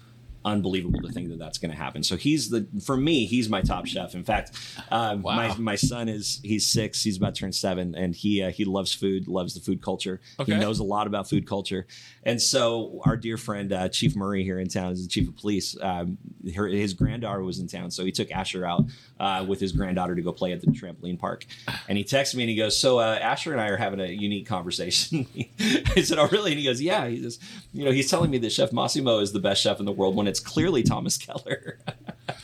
[0.44, 2.02] unbelievable to think that that's going to happen.
[2.02, 4.14] So he's the for me, he's my top chef.
[4.14, 4.52] In fact,
[4.90, 5.36] um, Wow.
[5.36, 8.64] my my son is he's six, he's about to turn seven, and he uh, he
[8.64, 10.20] loves food, loves the food culture.
[10.38, 10.52] Okay.
[10.54, 11.86] He knows a lot about food culture,
[12.24, 15.36] and so our dear friend uh, Chief Murray here in town is the chief of
[15.36, 15.76] police.
[15.80, 16.18] Um,
[16.54, 18.84] her, his granddaughter was in town, so he took Asher out
[19.18, 21.46] uh, with his granddaughter to go play at the trampoline park,
[21.88, 24.06] and he texts me and he goes, "So uh, Asher and I are having a
[24.08, 25.26] unique conversation."
[25.96, 27.38] I said, "Oh, really?" And he goes, "Yeah." He says,
[27.72, 30.14] "You know, he's telling me that Chef Massimo is the best chef in the world
[30.16, 31.78] when it's clearly Thomas Keller."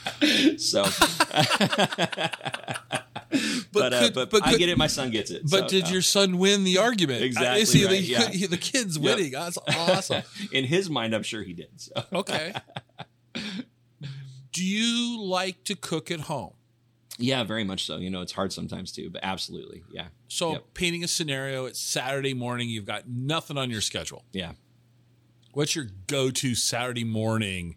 [0.58, 0.84] so,
[3.72, 4.78] but uh, could- but, but I could- get it.
[4.78, 5.42] My son gets it.
[5.50, 7.22] But so, did uh, your son win the argument?
[7.22, 8.28] Exactly see right, the, yeah.
[8.30, 9.16] he- the kid's Yep.
[9.16, 9.32] winning.
[9.32, 10.22] That's awesome.
[10.52, 11.80] in his mind, I'm sure he did.
[11.80, 11.92] So.
[12.12, 12.54] okay.
[14.52, 16.54] Do you like to cook at home?
[17.18, 17.98] Yeah, very much so.
[17.98, 20.64] You know, it's hard sometimes too, but absolutely, yeah, So, Yep.
[20.74, 24.24] painting a scenario, it's Saturday morning, you've got nothing on your schedule.
[24.32, 24.52] yeah.
[25.52, 27.74] What's your go-to Saturday morning?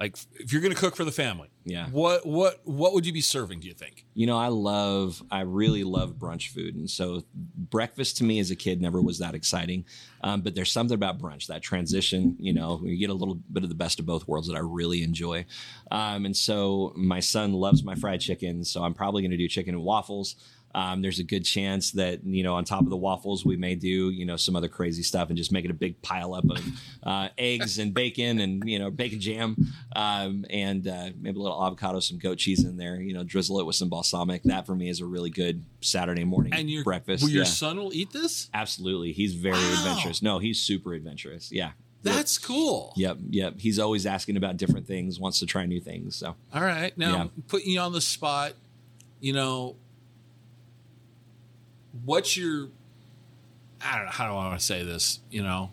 [0.00, 1.86] Like if you're going to cook for the family, Yeah.
[1.90, 3.60] What what what would you be serving?
[3.60, 4.06] Do you think?
[4.14, 8.50] You know, I love, I really love brunch food, and so breakfast to me as
[8.50, 9.84] a kid never was that exciting.
[10.22, 13.62] Um, but there's something about brunch, that transition, you know, you get a little bit
[13.62, 15.44] of the best of both worlds that I really enjoy.
[15.90, 18.64] Um, and so my son loves my fried chicken.
[18.64, 20.36] So I'm probably going to do chicken and waffles.
[20.74, 23.74] Um, there's a good chance that you know on top of the waffles we may
[23.74, 26.44] do you know some other crazy stuff and just make it a big pile up
[26.48, 26.60] of
[27.02, 29.56] uh, eggs and bacon and you know bacon jam
[29.96, 33.00] um, and uh, maybe a little avocado, some goat cheese in there.
[33.00, 34.42] You know, drizzle it with some balsamic.
[34.44, 37.22] That for me is a really good Saturday morning And your breakfast.
[37.24, 37.50] Well, your Yeah.
[37.50, 38.48] son will eat this.
[38.54, 39.72] Absolutely, he's very Wow.
[39.78, 40.22] adventurous.
[40.22, 41.50] No, he's super adventurous.
[41.50, 41.72] Yeah.
[42.02, 42.94] That's cool.
[42.96, 43.54] Yep, yep.
[43.58, 46.16] He's always asking about different things, wants to try new things.
[46.16, 46.96] So All right.
[46.96, 47.26] Now, Yeah.
[47.48, 48.54] putting you on the spot,
[49.20, 49.76] you know,
[52.04, 52.68] what's your,
[53.84, 55.20] I don't know, how do I want to say this?
[55.30, 55.70] You know,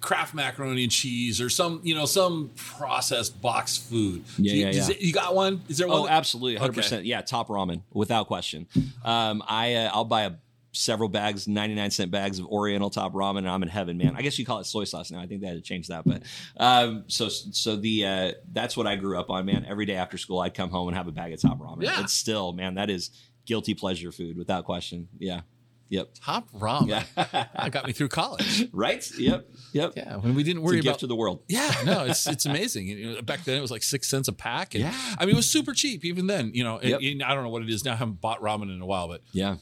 [0.00, 4.24] Kraft macaroni and cheese or some, you know, some processed box food.
[4.38, 4.90] Yeah, you, yeah, yeah.
[4.90, 5.62] it- you got one?
[5.68, 5.98] Is there one?
[6.00, 6.80] Oh, that- absolutely, hundred Okay.
[6.82, 7.06] percent.
[7.06, 8.66] Yeah, top ramen without question.
[9.04, 10.32] Um, I uh, I'll buy a
[10.72, 14.14] several bags, ninety nine cent bags of Oriental top ramen, and I'm in heaven, man.
[14.14, 15.18] I guess you call it soy sauce now.
[15.18, 16.22] I think they had to change that, but
[16.58, 19.64] um, so so the uh, that's what I grew up on, man.
[19.66, 21.82] Every day after school, I'd come home and have a bag of top ramen.
[21.82, 22.02] Yeah.
[22.02, 23.10] It's still, man, that is
[23.46, 25.08] guilty pleasure food without question.
[25.18, 25.40] Yeah,
[25.88, 26.88] yep, Top ramen.
[26.88, 27.04] yeah,
[27.56, 28.68] That got me through college.
[28.72, 29.92] right, yep, yep.
[29.96, 31.42] Yeah, when we didn't It's worry a gift about to the world.
[31.48, 32.86] Yeah, no, it's it's amazing.
[32.88, 34.74] You know, back then it was like six cents a pack.
[34.74, 34.94] And, Yeah.
[35.18, 36.50] I mean it was super cheap even then.
[36.54, 37.00] You know, and- Yep.
[37.02, 37.92] and I don't know what it is now.
[37.92, 39.56] I haven't bought ramen in a while, but Yeah.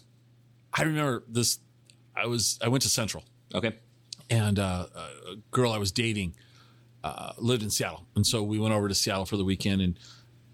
[0.72, 1.58] I remember this.
[2.16, 3.72] I was I went to Central, Okay.
[4.30, 6.34] and uh, a girl I was dating
[7.02, 9.98] uh, lived in Seattle, and so we went over to Seattle for the weekend, and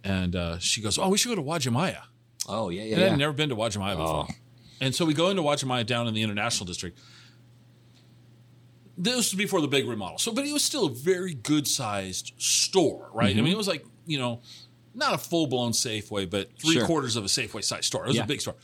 [0.03, 2.03] and uh, she goes, "Oh, we should go to Uwajimaya."
[2.49, 2.95] Oh yeah, yeah.
[2.97, 3.13] And yeah.
[3.13, 4.27] I'd never been to Uwajimaya before.
[4.29, 4.35] Oh.
[4.81, 6.99] And so we go into Uwajimaya down in the International District.
[8.97, 10.19] This was before the big remodel.
[10.19, 13.31] So, but it was still a very good sized store, right?
[13.31, 13.39] Mm-hmm.
[13.39, 14.43] I mean, it was like, you know,
[14.95, 16.87] not a full blown Safeway, but three Sure.
[16.87, 18.05] quarters of a Safeway size store.
[18.05, 18.25] It was Yeah.
[18.25, 18.57] a big store.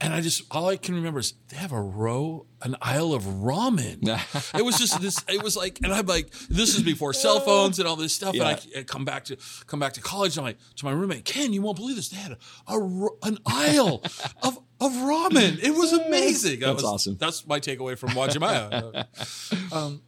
[0.00, 3.22] And I just, all I can remember is they have a row, an aisle of
[3.22, 3.98] ramen.
[4.58, 7.78] it was just this, it was like, and I'm like, this is before cell phones
[7.78, 8.34] and all this stuff.
[8.34, 8.48] Yeah.
[8.48, 9.36] And I, I come back to,
[9.68, 10.36] come back to college.
[10.36, 12.08] And I'm like, to my roommate, Ken, you won't believe this.
[12.08, 14.02] They had a, a an aisle
[14.42, 15.58] of, of ramen.
[15.62, 16.60] It was amazing.
[16.60, 17.16] That That's was- awesome.
[17.18, 19.72] That's my takeaway from Uwajimaya.
[19.72, 20.02] um,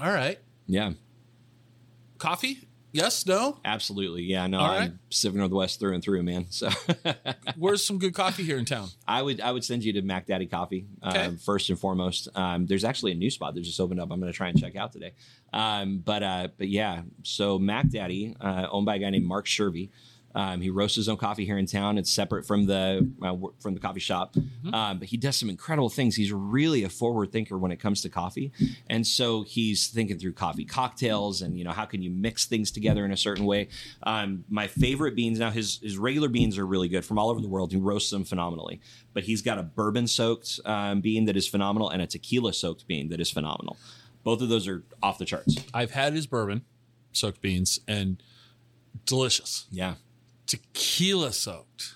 [0.00, 0.38] all right.
[0.66, 0.92] yeah.
[2.18, 2.68] Coffee?
[2.92, 3.26] Yes?
[3.26, 3.58] No?
[3.64, 4.22] Absolutely.
[4.22, 4.46] Yeah.
[4.46, 4.92] No, All I'm right.
[5.10, 6.46] Pacific Northwest through and through, man.
[6.50, 6.68] So
[7.56, 8.88] Where's some good coffee here in town?
[9.06, 11.24] I would I would send you to Mac Daddy Coffee Okay.
[11.24, 12.28] um, first and foremost.
[12.36, 14.12] Um, there's actually a new spot that just opened up.
[14.12, 15.12] I'm going to try and check out today.
[15.52, 19.46] Um, but uh, but yeah, so Mac Daddy, uh, owned by a guy named Mark
[19.46, 19.90] Shervy.
[20.34, 21.96] Um, he roasts his own coffee here in town.
[21.96, 24.34] It's separate from the uh, from the coffee shop,
[24.72, 26.16] um, but he does some incredible things.
[26.16, 28.52] He's really a forward thinker when it comes to coffee,
[28.88, 32.70] and so he's thinking through coffee cocktails and you know how can you mix things
[32.70, 33.68] together in a certain way.
[34.02, 37.40] Um, my favorite beans now his his regular beans are really good from all over
[37.40, 37.70] the world.
[37.72, 38.80] He roasts them phenomenally,
[39.12, 42.86] but he's got a bourbon soaked um, bean that is phenomenal and a tequila soaked
[42.86, 43.76] bean that is phenomenal.
[44.24, 45.56] Both of those are off the charts.
[45.72, 46.62] I've had his bourbon,
[47.12, 48.22] soaked beans, and
[49.06, 49.66] delicious.
[49.70, 49.94] Yeah.
[50.58, 51.94] Tequila soaked.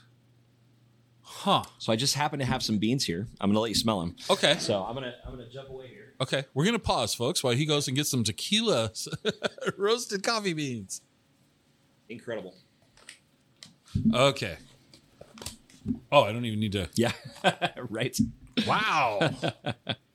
[1.22, 1.62] Huh.
[1.78, 3.28] So I just happen to have some beans here.
[3.40, 4.16] I'm gonna let you smell them.
[4.28, 4.56] Okay.
[4.59, 6.14] So I'm gonna I'm gonna jump away here.
[6.20, 6.44] Okay.
[6.52, 8.90] We're going to pause, folks, while he goes and gets some tequila
[9.78, 11.00] roasted coffee beans.
[12.09, 12.56] Incredible.
[14.12, 14.56] Okay.
[16.11, 16.88] Oh, I don't even need to.
[16.96, 17.12] Yeah.
[17.88, 18.18] right.
[18.66, 19.30] Wow.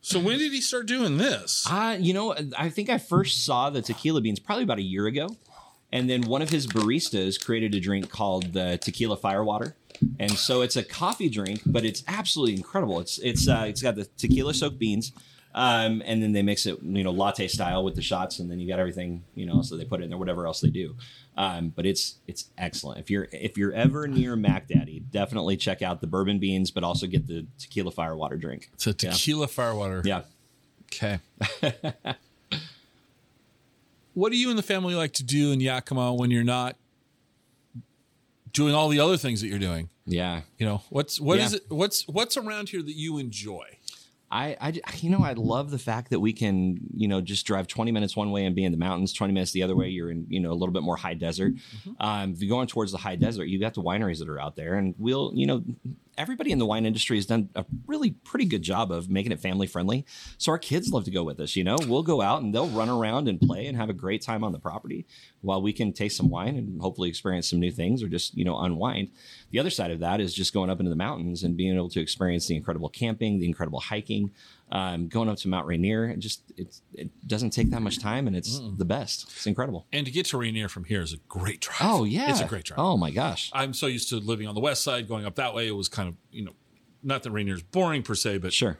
[0.01, 1.65] so when did he start doing this?
[1.69, 5.07] Uh, you know, I think I first saw the tequila beans probably about a year
[5.07, 5.29] ago.
[5.93, 9.75] And then one of his baristas created a drink called the tequila firewater.
[10.19, 12.99] And so it's a coffee drink, but it's absolutely incredible.
[12.99, 15.13] It's it's uh, it's got the tequila soaked beans,
[15.53, 18.59] um, and then they mix it, you know, latte style with the shots, and then
[18.59, 20.95] you got everything, you know, so they put it in there, whatever else they do.
[21.37, 22.99] Um, but it's it's excellent.
[22.99, 26.83] If you're if you're ever near Mac Daddy, definitely check out the bourbon beans, but
[26.83, 28.71] also get the tequila firewater drink.
[28.73, 30.01] It's a tequila firewater.
[30.03, 30.23] Yeah.
[30.91, 31.19] Okay.
[34.13, 36.75] what do you and the family like to do in Yakima when you're not
[38.51, 39.89] doing all the other things that you're doing?
[40.05, 40.41] Yeah.
[40.57, 41.57] You know, what's what is Yeah.
[41.57, 41.63] it?
[41.69, 43.65] What's what's around here that you enjoy?
[44.35, 47.67] I, I, you know, I love the fact that we can, you know, just drive
[47.67, 49.89] 20 minutes one way and be in the mountains, 20 minutes the other way.
[49.89, 51.53] You're in, you know, a little bit more high desert.
[51.99, 54.55] Um, if you're going towards the high desert, you got the wineries that are out
[54.55, 55.63] there, and we'll, you know,
[56.17, 59.39] everybody in the wine industry has done a really pretty good job of making it
[59.39, 60.05] family friendly.
[60.37, 61.55] So our kids love to go with us.
[61.55, 64.21] You know, we'll go out and they'll run around and play and have a great
[64.21, 65.05] time on the property
[65.41, 68.45] while we can taste some wine and hopefully experience some new things or just, you
[68.45, 69.09] know, unwind.
[69.51, 71.89] The other side of that is just going up into the mountains and being able
[71.89, 74.31] to experience the incredible camping, the incredible hiking,
[74.73, 76.09] um, going up to Mount Rainier.
[76.09, 79.25] It just it's, it doesn't take that much time and it's the best.
[79.35, 79.85] It's incredible.
[79.93, 81.77] And to get to Rainier from here is a great drive.
[81.81, 82.79] Oh yeah, it's a great drive.
[82.79, 83.51] Oh my gosh.
[83.53, 85.67] I'm so used to living on the west side, going up that way.
[85.67, 86.53] It was kind of you know,
[87.03, 88.79] not that Rainier's boring per se, but Sure.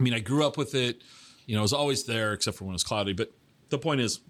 [0.00, 1.02] I mean, I grew up with it.
[1.44, 3.12] You know, it was always there except for when it was cloudy.
[3.12, 3.30] But
[3.68, 4.20] the point is,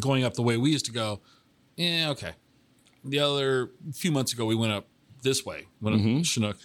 [0.00, 1.20] going up the way we used to go,
[1.76, 2.32] yeah, okay.
[3.04, 4.86] The other few months ago, we went up
[5.22, 6.58] this way, went up Chinook.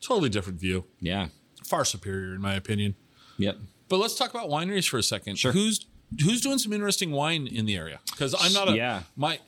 [0.00, 1.28] Totally different view, Yeah.
[1.66, 2.94] Far superior in my opinion.
[3.38, 3.56] Yep.
[3.88, 5.36] But let's talk about wineries for a second.
[5.38, 5.52] Sure.
[5.52, 5.86] Who's
[6.22, 8.00] who's doing some interesting wine in the area?
[8.10, 9.02] Because I'm not a Yeah.
[9.16, 9.38] my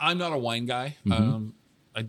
[0.00, 0.96] I'm not a wine guy.
[1.10, 1.54] Um,
[1.96, 2.08] I,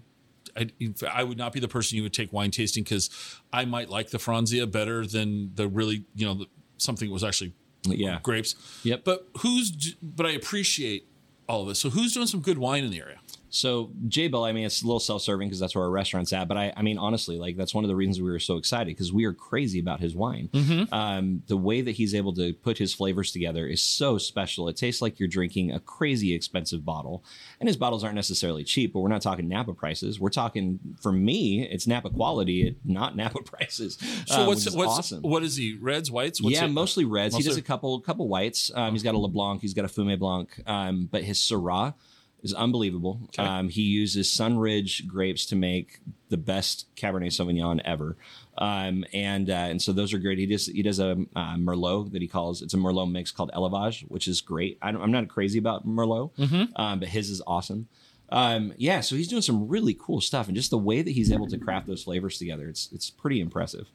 [0.55, 0.69] I
[1.11, 3.09] I would not be the person you would take wine tasting because
[3.51, 6.45] I might like the Franzia better than the really you know the,
[6.77, 7.53] something that was actually
[7.85, 8.19] Yeah.
[8.23, 8.55] grapes.
[8.83, 9.03] Yep.
[9.03, 11.07] But who's but I appreciate
[11.47, 11.79] all of this.
[11.79, 13.17] So who's doing some good wine in the area?
[13.49, 16.47] So J Bill, I mean, it's a little self-serving because that's where our restaurant's at.
[16.47, 18.87] But I, I mean, honestly, like that's one of the reasons we were so excited
[18.87, 20.49] because we are crazy about his wine.
[20.91, 24.67] Um, the way that he's able to put his flavors together is so special.
[24.67, 27.23] It tastes like you're drinking a crazy expensive bottle,
[27.59, 28.93] and his bottles aren't necessarily cheap.
[28.93, 30.19] But we're not talking Napa prices.
[30.19, 33.97] We're talking, for me, it's Napa quality, not Napa prices.
[34.25, 35.21] So uh, what's is what's awesome.
[35.21, 35.77] what is he?
[35.79, 36.41] Reds, whites?
[36.41, 36.69] What's yeah, it?
[36.69, 37.35] mostly reds.
[37.35, 38.71] he does a couple couple whites.
[38.73, 39.61] Um, he's got a LeBlanc.
[39.61, 40.49] He's got a Fume Blanc.
[40.65, 41.93] Um, but his Syrah
[42.41, 43.19] is unbelievable.
[43.25, 43.43] Okay.
[43.43, 48.17] Um, he uses Sunridge grapes to make the best Cabernet Sauvignon ever.
[48.57, 50.37] Um, and uh, and so those are great.
[50.37, 53.51] He does he does a uh, Merlot that he calls it's a Merlot mix called
[53.53, 54.77] Elevage, which is great.
[54.81, 56.31] I don't, I'm not crazy about Merlot,
[56.75, 57.87] um, but his is awesome.
[58.31, 61.31] Um, yeah, so he's doing some really cool stuff, and just the way that he's
[61.31, 63.87] able to craft those flavors together, it's it's pretty impressive.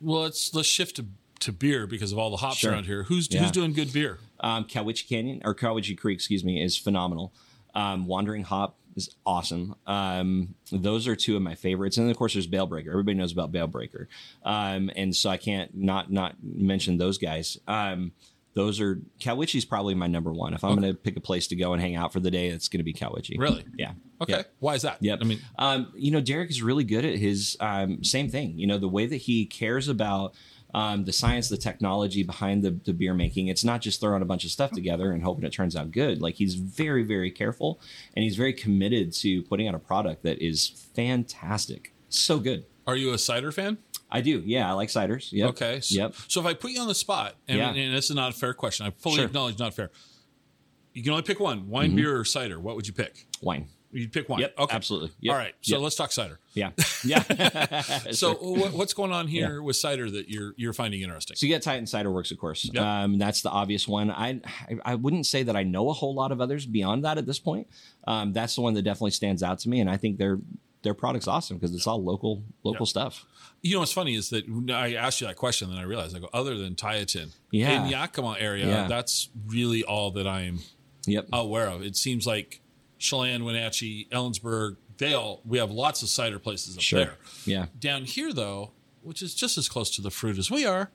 [0.00, 1.06] Well, let's let's shift to,
[1.42, 2.72] to beer because of all the hops Sure.
[2.72, 3.04] around here.
[3.04, 3.42] Who's Yeah.
[3.42, 4.18] who's doing good beer?
[4.40, 7.32] Um, Cowiche Canyon or Cowiche Creek, excuse me, is phenomenal.
[7.74, 9.74] Um, Wandering Hop is awesome.
[9.86, 12.90] Um, those are two of my favorites, and then of course, there's Bale Breaker.
[12.90, 14.08] Everybody knows about Bale Breaker,
[14.44, 17.58] um, and so I can't not not mention those guys.
[17.66, 18.12] Um,
[18.54, 20.52] those are Cowiche's probably my number one.
[20.52, 22.48] If I'm going to pick a place to go and hang out for the day,
[22.48, 23.32] it's going to be Cowiche.
[23.38, 23.64] Really?
[23.78, 23.92] Yeah.
[24.20, 24.52] Okay, Yep.
[24.58, 24.98] why is that?
[25.00, 25.18] Yep.
[25.22, 28.58] I mean, um, you know, Derek is really good at his um, same thing.
[28.58, 30.34] You know, the way that he cares about
[30.74, 33.48] um, the science, the technology behind the, the beer making.
[33.48, 36.22] It's not just throwing a bunch of stuff together and hoping it turns out good.
[36.22, 37.80] Like he's very, very careful
[38.16, 41.92] and he's very committed to putting out a product that is fantastic.
[42.08, 42.64] So good.
[42.86, 43.78] are you a cider fan?
[44.10, 44.42] I do.
[44.44, 45.32] Yeah, I like ciders.
[45.32, 45.48] Yep.
[45.50, 45.80] Okay.
[45.80, 46.14] So, Yep.
[46.28, 47.72] So if I put you on the spot, and, Yeah.
[47.72, 49.24] and this is not a fair question, I fully Sure.
[49.26, 49.90] acknowledge not fair.
[50.92, 52.60] You can only pick one: wine, beer, or cider.
[52.60, 53.26] What would you pick?
[53.40, 53.68] Wine.
[53.92, 54.40] You'd pick one.
[54.40, 54.54] Yep.
[54.58, 54.74] Okay.
[54.76, 55.10] Absolutely.
[55.20, 55.32] Yep.
[55.32, 55.54] All right.
[55.60, 55.82] So Yep.
[55.82, 56.38] let's talk cider.
[56.54, 56.70] Yeah.
[57.04, 57.82] Yeah.
[58.12, 61.36] So what, what's going on here with cider that you're you're finding interesting?
[61.36, 62.68] So you got Tieton Cider Works, of course.
[62.72, 62.82] Yep.
[62.82, 64.10] Um, that's the obvious one.
[64.10, 64.40] I
[64.84, 67.38] I wouldn't say that I know a whole lot of others beyond that at this
[67.38, 67.68] point.
[68.06, 70.38] Um, that's the one that definitely stands out to me, and I think their
[70.82, 73.24] their product's awesome because it's all local local stuff.
[73.62, 76.18] You know what's funny is that I asked you that question, then I realized I
[76.18, 77.84] go other than Tieton Yeah.
[77.84, 78.66] in Yakima area.
[78.66, 78.88] Yeah.
[78.88, 80.60] That's really all that I'm
[81.06, 81.28] Yep.
[81.32, 81.82] aware of.
[81.82, 82.60] It seems like
[83.02, 84.76] Chelan, Wenatchee, Ellensburg,
[85.14, 86.98] all we have lots of cider places up Sure.
[87.04, 87.16] there.
[87.44, 87.66] Yeah.
[87.78, 88.70] Down here, though,
[89.02, 90.90] which is just as close to the fruit as we are,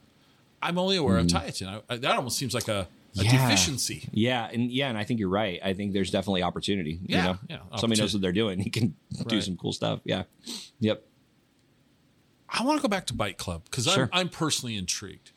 [0.61, 1.67] I'm only aware of Tieton.
[1.89, 3.23] I, I, that almost seems like a, a Mm.
[3.23, 3.47] Yeah.
[3.49, 4.07] deficiency.
[4.11, 5.59] Yeah, and yeah, and I think you're right.
[5.63, 6.99] I think there's definitely opportunity.
[7.03, 7.37] Yeah, you know?
[7.71, 8.59] yeah, Somebody knows what they're doing.
[8.59, 8.95] He can
[9.27, 9.99] do some cool stuff.
[10.05, 10.23] Yeah.
[10.79, 11.03] Yep.
[12.49, 14.03] I want to go back to Bite Club because Sure.
[14.13, 15.31] I'm, I'm personally intrigued.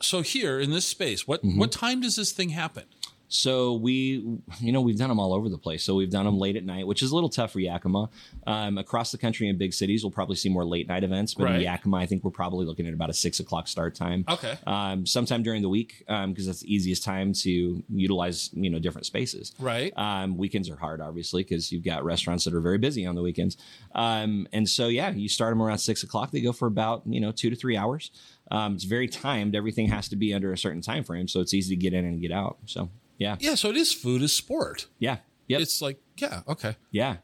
[0.00, 1.58] So here in this space, what Mm-hmm.
[1.58, 2.84] what time does this thing happen?
[3.32, 4.24] So we,
[4.58, 5.84] you know, we've done them all over the place.
[5.84, 8.10] So we've done them late at night, which is a little tough for Yakima.
[8.44, 11.34] Um, across the country in big cities, we'll probably see more late night events.
[11.34, 11.54] But Right.
[11.56, 14.24] in Yakima, I think we're probably looking at about a six o'clock start time.
[14.28, 14.58] Okay.
[14.66, 19.06] Um, sometime during the week, because that's the easiest time to utilize, you know, different
[19.06, 19.52] spaces.
[19.60, 19.92] Right.
[19.96, 23.22] Um, weekends are hard, obviously, because you've got restaurants that are very busy on the
[23.22, 23.56] weekends.
[23.94, 26.32] Um, and so, yeah, you start them around six o'clock.
[26.32, 28.10] They go for about you know two to three hours.
[28.50, 29.54] Um, it's very timed.
[29.54, 32.04] Everything has to be under a certain time frame, so it's easy to get in
[32.04, 32.58] and get out.
[32.66, 32.90] So,
[33.20, 34.88] yeah, Yeah, so it is food is sport.
[34.98, 36.74] yeah, yep, It's like, yeah, okay.
[36.90, 37.18] yeah.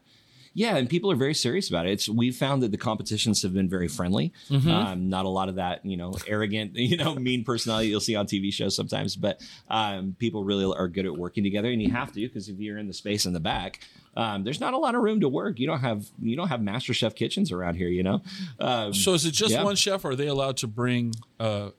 [0.57, 1.91] Yeah, and people are very serious about it.
[1.91, 4.33] It's we've found that the competitions have been very friendly.
[4.71, 8.15] Um, not a lot of that, you know, arrogant, you know, mean personality you'll see
[8.15, 9.15] on TV shows sometimes.
[9.15, 9.39] But
[9.69, 12.79] um, people really are good at working together, and you have to because if you're
[12.79, 13.81] in the space in the back,
[14.15, 15.59] um, there's not a lot of room to work.
[15.59, 18.23] You don't have you don't have Master Chef kitchens around here, you know.
[18.59, 19.63] Um, So is it just Yeah.
[19.63, 21.69] one chef or are they allowed to bring uh,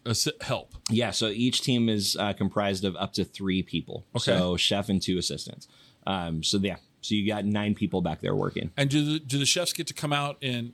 [0.42, 0.74] help?
[0.88, 4.06] yeah, so each team is uh, comprised of up to three people.
[4.14, 4.22] Okay.
[4.38, 5.66] So chef and two assistants.
[6.06, 6.76] Um, so yeah,
[7.08, 8.70] so you got nine people back there working.
[8.76, 10.72] And do the, do the chefs get to come out and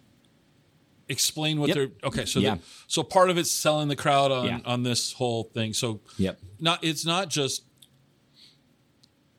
[1.09, 1.77] explain what Yep.
[1.77, 2.25] they're okay?
[2.25, 2.57] So Yeah.
[2.57, 4.61] the, so part of it's selling the crowd on Yeah.
[4.65, 5.73] on this whole thing.
[5.73, 6.41] So Yep.
[6.61, 7.63] not it's not just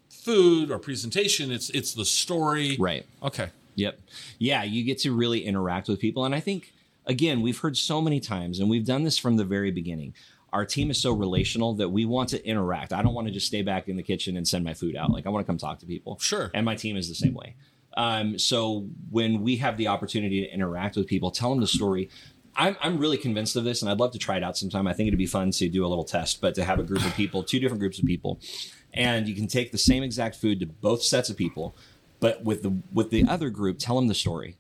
[0.10, 1.52] food or presentation.
[1.52, 2.78] It's it's the story.
[2.80, 3.06] Right.
[3.22, 3.50] Okay.
[3.76, 4.00] Yep.
[4.40, 6.24] Yeah, you get to really interact with people.
[6.24, 6.72] And I think,
[7.06, 10.14] again, we've heard so many times, and we've done this from the very beginning.
[10.56, 12.94] Our team is so relational that we want to interact.
[12.94, 15.12] I don't want to just stay back in the kitchen and send my food out.
[15.12, 16.18] Like, I want to come talk to people.
[16.20, 16.50] Sure.
[16.54, 17.56] And my team is the same way.
[17.98, 22.10] Um, so when we have the opportunity to interact with people, tell them the story,
[22.56, 24.88] I'm, I'm really convinced of this and I'd love to try it out sometime.
[24.88, 27.06] I think it'd be fun to do a little test, but to have a group
[27.06, 28.40] of people, two different groups of people,
[28.94, 31.76] and you can take the same exact food to both sets of people,
[32.22, 34.56] but with the with the other group, tell them the story.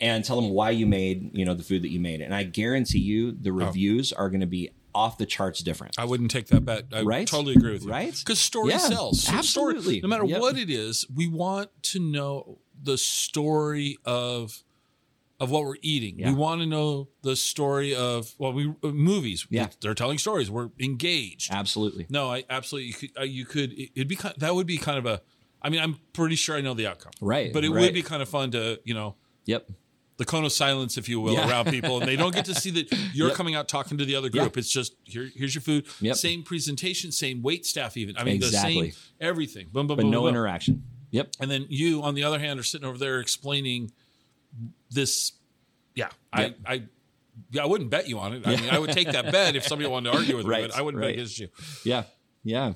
[0.00, 2.22] And tell them why you made, you know, the food that you made.
[2.22, 5.94] And I guarantee you the reviews are going to be off the charts different.
[5.98, 6.86] I wouldn't take that bet.
[6.92, 7.26] I Right?
[7.26, 7.90] totally agree with you.
[7.90, 8.14] Right?
[8.16, 9.22] Because story Yeah, sells.
[9.22, 10.00] So story- absolutely.
[10.00, 10.40] no matter Yep.
[10.40, 14.62] what it is, we want to know the story of
[15.38, 16.18] of what we're eating.
[16.18, 16.28] Yeah.
[16.32, 19.46] We want to know the story of well, we uh, movies.
[19.48, 19.68] Yeah.
[19.80, 20.50] they're telling stories.
[20.50, 21.50] We're engaged.
[21.50, 22.04] Absolutely.
[22.10, 22.88] No, I absolutely.
[22.88, 23.10] You could.
[23.18, 25.22] Uh, you could it- it'd be kind, that would be kind of a.
[25.62, 27.12] I mean, I'm pretty sure I know the outcome.
[27.22, 27.80] Right, But it right.
[27.82, 29.16] would be kind of fun to you know
[29.46, 29.70] Yep.
[30.20, 31.48] The cone of silence, if you will, Yeah.
[31.48, 33.36] around people, and they don't get to see that you're Yep.
[33.38, 34.58] coming out talking to the other group.
[34.58, 36.16] It's just here, here's your food, Yep.
[36.16, 38.18] same presentation, same wait staff, even.
[38.18, 38.74] I mean, Exactly.
[38.88, 39.68] the same everything.
[39.72, 40.84] Boom, boom, But boom, no boom, interaction.
[41.10, 41.36] Yep.
[41.40, 43.92] And then you, on the other hand, are sitting over there explaining
[44.90, 45.32] this.
[45.94, 46.58] Yeah, Yep.
[46.66, 46.82] I, I,
[47.50, 48.46] yeah, I wouldn't bet you on it.
[48.46, 50.68] I mean, I would take that bet if somebody wanted to argue with Right, me,
[50.68, 51.14] but I wouldn't bet right.
[51.14, 51.48] against you.
[51.84, 52.04] Yeah.
[52.44, 52.74] Yeah.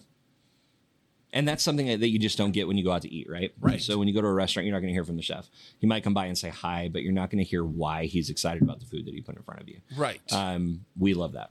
[1.34, 3.52] And that's something that you just don't get when you go out to eat, right?
[3.60, 3.82] Right.
[3.82, 5.50] So when you go to a restaurant, you're not going to hear from the chef.
[5.78, 8.30] He might come by and say hi, but you're not going to hear why he's
[8.30, 9.80] excited about the food that he put in front of you.
[9.96, 10.20] Right.
[10.32, 11.50] Um, we love that.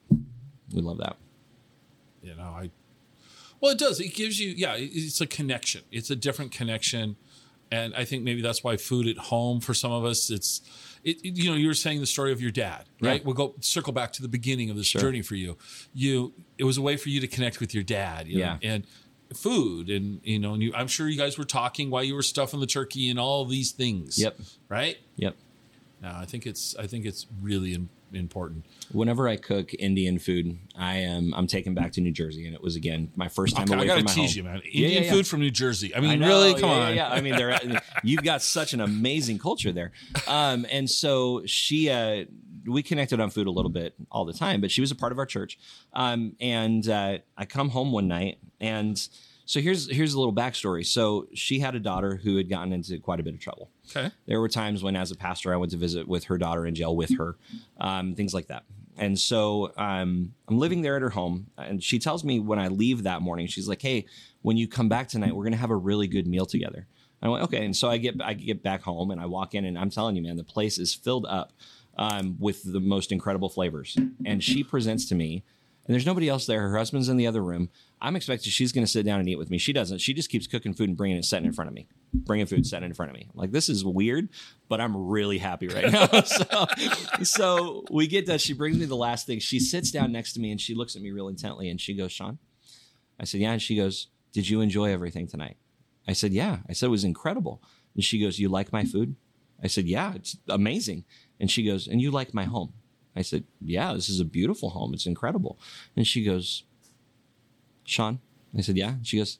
[0.73, 1.17] We love that.
[2.23, 2.69] you know i
[3.59, 7.15] well it does it gives you yeah it's a connection it's a different connection
[7.71, 10.61] and i think maybe that's why food at home for some of us it's
[11.03, 13.25] it, it- you know you were saying the story of your dad right Yeah.
[13.25, 15.01] we'll go circle back to the beginning of this Sure.
[15.01, 15.57] journey for you
[15.93, 18.71] you it was a way for you to connect with your dad you know, Yeah.
[18.73, 18.87] and
[19.33, 22.21] food and you know and you, i'm sure you guys were talking while you were
[22.23, 24.37] stuffing the turkey and all these things Yep.
[24.69, 25.35] right Yep.
[26.01, 27.73] no i think it's i think it's really
[28.19, 32.53] important Whenever I cook Indian food, I am I'm taken back to New Jersey, and
[32.55, 34.37] it was again my first time Okay, away i gotta from my tease home.
[34.37, 35.11] you man indian yeah, yeah.
[35.11, 37.65] food from new jersey i mean I know, really come yeah, yeah, on Yeah, I
[37.65, 39.91] mean, you've got such an amazing culture there.
[40.27, 42.25] Um, and so she, uh,
[42.65, 45.11] we connected on food a little bit all the time, but she was a part
[45.11, 45.57] of our church.
[45.93, 48.97] Um, and uh, I come home one night, and
[49.45, 50.85] so here's here's a little backstory.
[50.85, 53.69] So she had a daughter who had gotten into quite a bit of trouble.
[53.89, 56.65] okay There were times when, as a pastor, I went to visit with her daughter
[56.65, 57.35] in jail with her,
[57.79, 58.63] um, things like that.
[58.97, 62.67] And so um, I'm living there at her home, and she tells me when I
[62.67, 64.05] leave that morning, she's like, "Hey,
[64.43, 66.87] when you come back tonight, we're gonna have a really good meal together."
[67.21, 69.65] I went, "Okay." And so I get I get back home, and I walk in,
[69.65, 71.53] and I'm telling you, man, the place is filled up
[71.97, 73.97] um, with the most incredible flavors.
[74.25, 75.43] And she presents to me,
[75.85, 76.61] and there's nobody else there.
[76.69, 77.69] Her husband's in the other room.
[78.03, 79.57] I'm expecting she's going to sit down and eat with me.
[79.57, 79.99] She doesn't.
[79.99, 82.67] She just keeps cooking food and bringing it, setting in front of me, bringing food,
[82.67, 83.29] setting in front of me.
[83.33, 84.27] I'm like this is weird,
[84.67, 86.07] but I'm really happy right now.
[86.25, 86.65] so,
[87.23, 88.39] so we get done.
[88.39, 89.39] She brings me the last thing.
[89.39, 91.95] She sits down next to me and she looks at me real intently and she
[91.95, 92.39] goes, "Sean,"
[93.17, 95.55] I said, "Yeah," and she goes, "Did you enjoy everything tonight?"
[96.05, 97.63] I said, "Yeah." I said it was incredible,
[97.95, 99.15] and she goes, "You like my food?"
[99.63, 101.05] I said, "Yeah, it's amazing."
[101.39, 102.73] And she goes, "And you like my home?"
[103.15, 104.93] I said, "Yeah, this is a beautiful home.
[104.93, 105.57] It's incredible."
[105.95, 106.65] And she goes,
[107.83, 108.19] "Sean,"
[108.57, 109.39] I said, "Yeah." She goes,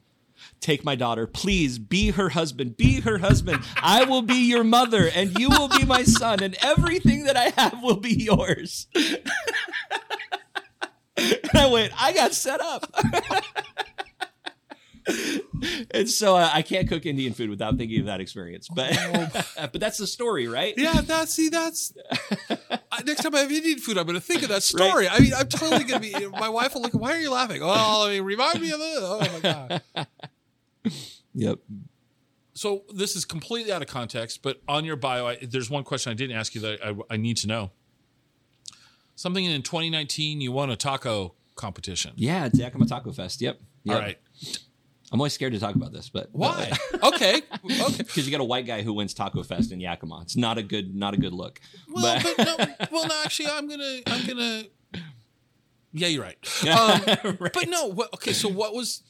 [0.59, 1.79] "Take my daughter, please.
[1.79, 2.77] Be her husband.
[2.77, 3.63] Be her husband.
[3.77, 7.53] I will be your mother, and you will be my son, and everything that I
[7.61, 9.21] have will be yours." and
[11.53, 12.93] I went, "I got set up."
[15.91, 18.67] and so uh, I can't cook Indian food without thinking of that experience.
[18.67, 18.97] But
[19.71, 20.73] but that's the story, right?
[20.77, 21.93] Yeah, that's see, that's
[23.06, 25.08] next time I have Indian food, I'm going to think of that story.
[25.08, 26.28] I mean, I'm totally going to be.
[26.39, 26.93] My wife will look.
[26.93, 27.62] Why are you laughing?
[27.62, 28.99] Well, I mean, remind me of this.
[29.01, 29.82] Oh my god.
[31.36, 31.60] Yep.
[32.54, 36.12] So this is completely out of context, but on your bio, I, there's one question
[36.12, 37.72] I didn't ask you that I, I need to know.
[39.16, 42.14] Something in 2019, you won a taco competition.
[42.16, 43.41] Yeah, it's Yakima Taco Fest.
[43.41, 43.60] Yep.
[43.84, 43.95] yep.
[43.95, 44.20] All right.
[45.14, 46.72] I'm always scared to talk about this, but Why?
[47.03, 47.41] okay.
[47.43, 47.43] Okay.
[47.97, 50.22] Because you got a white guy who wins Taco Fest in Yakima.
[50.24, 51.61] It's not a good, not a good look.
[51.88, 54.64] Well, but, but no, well, no, actually, I'm gonna, I'm gonna.
[55.93, 56.38] Yeah, you're right.
[56.68, 58.34] Um, But no, what, okay.
[58.34, 59.03] So what was?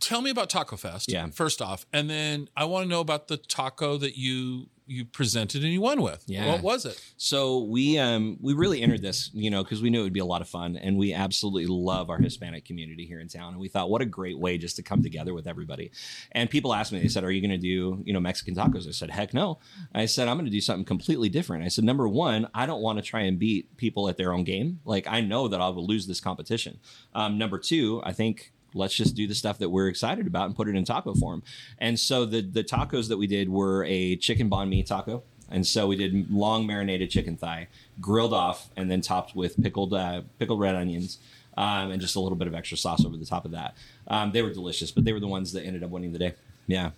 [0.00, 1.10] Tell me about Taco Fest.
[1.10, 1.26] Yeah.
[1.28, 5.64] First off, and then I want to know about the taco that you you presented
[5.64, 6.22] and you won with.
[6.26, 6.46] Yeah.
[6.52, 7.00] What was it?
[7.16, 10.20] So we um we really entered this, you know, because we knew it would be
[10.20, 13.52] a lot of fun, and we absolutely love our Hispanic community here in town.
[13.52, 15.90] And we thought, what a great way just to come together with everybody.
[16.32, 18.86] And people asked me, they said, "Are you going to do you know Mexican tacos?"
[18.86, 19.58] I said, "Heck no."
[19.94, 22.82] I said, "I'm going to do something completely different." I said, "Number one, I don't
[22.82, 24.80] want to try and beat people at their own game.
[24.84, 26.78] Like I know that I will lose this competition.
[27.14, 30.54] Um, number two, I think." Let's just do the stuff that we're excited about and
[30.54, 31.42] put it in taco form.
[31.78, 35.66] And so the the tacos that we did were a chicken banh mi taco, and
[35.66, 37.68] so we did long marinated chicken thigh,
[38.00, 41.18] grilled off, and then topped with pickled uh, pickled red onions,
[41.56, 43.76] um, and just a little bit of extra sauce over the top of that.
[44.08, 46.34] Um, they were delicious, but they were the ones that ended up winning the day.
[46.66, 46.90] Yeah,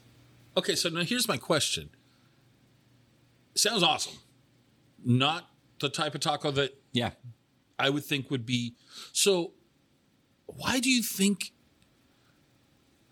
[0.57, 1.91] Okay, so now here's my question.
[3.55, 4.15] Sounds awesome.
[5.05, 5.49] Not
[5.81, 7.11] the type of taco that Yeah.
[7.79, 8.75] I would think would be.
[9.13, 9.53] So,
[10.47, 11.53] why do you think?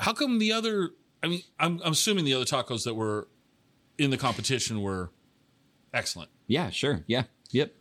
[0.00, 0.90] How come the other?
[1.22, 3.28] I mean, I'm, I'm assuming the other tacos that were
[3.98, 5.10] in the competition were
[5.92, 6.30] excellent.
[6.46, 7.02] Yeah, sure.
[7.06, 7.24] Yeah.
[7.50, 7.74] Yep.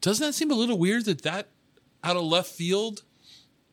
[0.00, 1.48] Doesn't that seem a little weird that that
[2.02, 3.04] out of left field?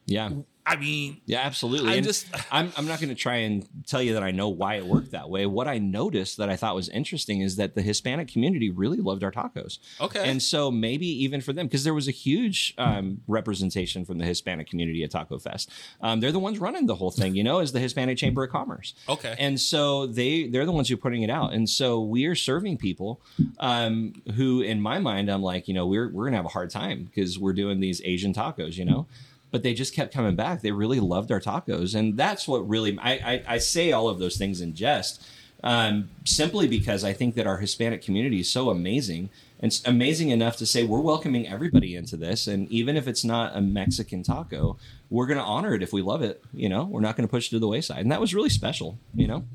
[0.05, 0.29] Yeah.
[0.65, 1.91] I mean, Yeah, absolutely.
[1.91, 4.75] I'm just- I'm I'm not going to try and tell you that I know why
[4.75, 5.45] it worked that way.
[5.45, 9.23] What I noticed that I thought was interesting is that the Hispanic community really loved
[9.23, 9.79] our tacos.
[9.99, 10.27] Okay.
[10.29, 14.25] And so maybe even for them, because there was a huge um, representation from the
[14.25, 15.69] Hispanic community at Taco Fest.
[16.01, 18.51] Um, they're the ones running the whole thing, you know, as the Hispanic Chamber of
[18.51, 18.93] Commerce.
[19.09, 19.35] Okay.
[19.39, 21.53] And so they they're the ones who are putting it out.
[21.53, 23.21] And so we are serving people
[23.59, 26.69] um, who, in my mind, I'm like, you know, we're we're gonna have a hard
[26.69, 29.07] time because we're doing these Asian tacos, you know.
[29.51, 30.61] But they just kept coming back.
[30.61, 34.17] They really loved our tacos, and that's what really I I, I say all of
[34.17, 35.21] those things in jest,
[35.63, 39.29] um, simply because I think that our Hispanic community is so amazing.
[39.59, 43.23] And it's amazing enough to say we're welcoming everybody into this, and even if it's
[43.23, 44.77] not a Mexican taco,
[45.11, 46.43] we're going to honor it if we love it.
[46.51, 48.49] You know, we're not going to push it to the wayside, and that was really
[48.49, 48.97] special.
[49.13, 49.45] You know,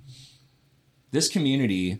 [1.10, 1.98] this community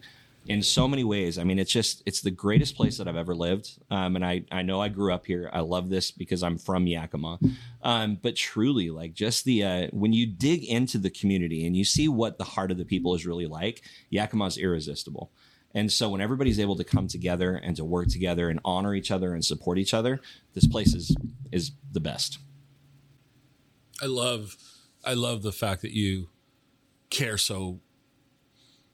[0.48, 1.38] in so many ways.
[1.38, 3.78] I mean, it's just it's the greatest place that I've ever lived.
[3.90, 5.50] Um, and I I know I grew up here.
[5.52, 7.38] I love this because I'm from Yakima.
[7.82, 11.84] Um, but truly, like just the uh, when you dig into the community and you
[11.84, 15.32] see what the heart of the people is really like, Yakima is irresistible.
[15.74, 19.10] And so when everybody's able to come together and to work together and honor each
[19.10, 20.20] other and support each other,
[20.54, 21.14] this place is
[21.52, 22.38] is the best.
[24.02, 24.56] I love,
[25.04, 26.28] I love the fact that you
[27.08, 27.80] care so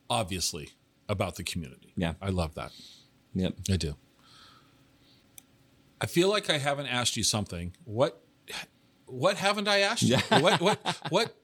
[0.09, 0.71] obviously
[1.13, 1.93] about the community.
[1.97, 2.15] Yeah.
[2.21, 2.73] I love that.
[3.35, 3.55] Yep.
[3.71, 3.95] I do.
[6.01, 7.77] I feel like I haven't asked you something.
[7.85, 8.21] What
[9.07, 10.17] what haven't I asked you?
[10.17, 10.79] what what
[11.11, 11.37] what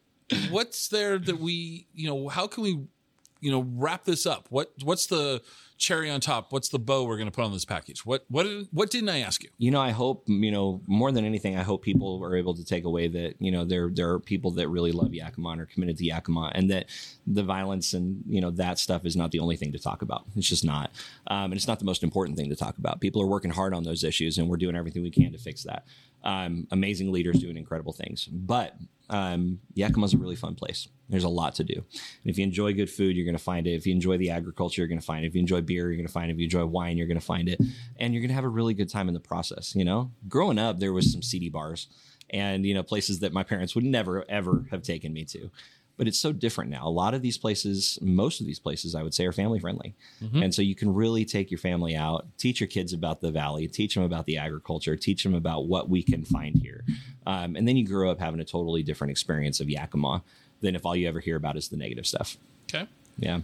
[0.51, 2.71] what's there that we, you know, how can we,
[3.41, 4.49] you know, wrap this up?
[4.51, 5.43] What what's the
[5.79, 6.53] cherry on top?
[6.53, 8.05] What's the bow we're going to put on this package?
[8.05, 9.51] What what what didn't I ask you?
[9.59, 11.57] you know, I hope you know more than anything.
[11.57, 14.53] I hope people are able to take away that you know there there are people
[14.53, 16.87] that really love Yakima and are committed to Yakima, and that
[17.27, 20.25] the violence and you know that stuff is not the only thing to talk about.
[20.37, 20.93] It's just not,
[21.27, 23.01] um, and it's not the most important thing to talk about.
[23.01, 25.65] People are working hard on those issues, and we're doing everything we can to fix
[25.65, 25.85] that.
[26.25, 28.77] Um, amazing leaders doing incredible things, but
[29.11, 30.89] um, Yakima's a really fun place.
[31.09, 31.75] There's a lot to do.
[31.75, 33.71] And if you enjoy good food, you're going to find it.
[33.71, 35.29] If you enjoy the agriculture, you're going to find it.
[35.29, 36.35] If you enjoy beer, you're going to find it.
[36.35, 37.61] If you enjoy wine, you're going to find it.
[38.01, 39.77] And you're going to have a really good time in the process.
[39.77, 41.87] You know, growing up, there was some CD bars
[42.31, 45.51] and, you know, places that my parents would never, ever have taken me to.
[45.97, 46.87] But it's so different now.
[46.87, 49.97] A lot of these places, most of these places, I would say, are family friendly.
[50.45, 53.67] And so you can really take your family out, teach your kids about the valley,
[53.67, 56.85] teach them about the agriculture, teach them about what we can find here.
[57.27, 60.23] Um, and then you grow up having a totally different experience of Yakima
[60.61, 62.37] than if all you ever hear about is the negative stuff.
[62.73, 62.87] Okay.
[63.19, 63.41] Yeah.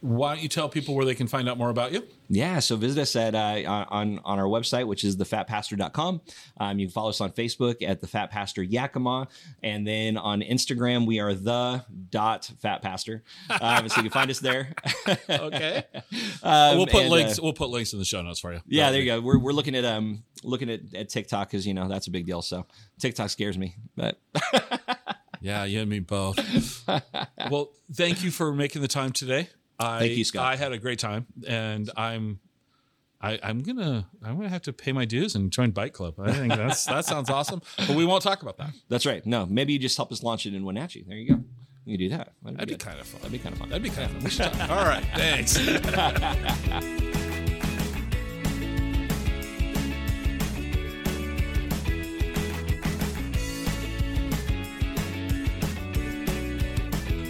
[0.00, 2.06] Why don't you tell people where they can find out more about you?
[2.28, 6.20] Yeah, so visit us at uh, on on our website, which is thefatpastor.com.
[6.60, 9.26] Um, you can follow us on Facebook at the Fat Pastor Yakima,
[9.62, 13.24] and then on Instagram we are the dot Fat Pastor.
[13.60, 14.72] Um, so you can find us there.
[15.28, 15.84] Okay.
[16.42, 17.38] Um, we'll put and, links.
[17.38, 18.60] uh, we'll put links in the show notes for you.
[18.66, 19.20] yeah, there you go.
[19.20, 22.26] We're, we're looking at um looking at, at TikTok because you know that's a big
[22.26, 22.42] deal.
[22.42, 22.66] So
[23.00, 24.18] TikTok scares me, but
[25.40, 26.38] Yeah, you and me both.
[27.50, 29.48] well, thank you for making the time today.
[29.78, 30.44] I, Thank you, Scott.
[30.44, 32.40] I had a great time, and I'm,
[33.20, 36.14] I, I'm gonna, I'm gonna have to pay my dues and join Bite Club.
[36.18, 37.62] I think that's that sounds awesome.
[37.76, 38.70] But we won't talk about that.
[38.88, 39.24] that's right.
[39.24, 41.04] No, maybe you just help us launch it in Wenatchee.
[41.06, 41.44] There you go.
[41.84, 42.32] You can do that.
[42.42, 42.80] That'd be good.
[42.80, 43.20] kind of fun.
[43.22, 43.68] That'd be kind of fun.
[43.70, 44.24] That'd be kind of fun.
[44.24, 44.70] We should talk.
[44.70, 45.58] All right, thanks.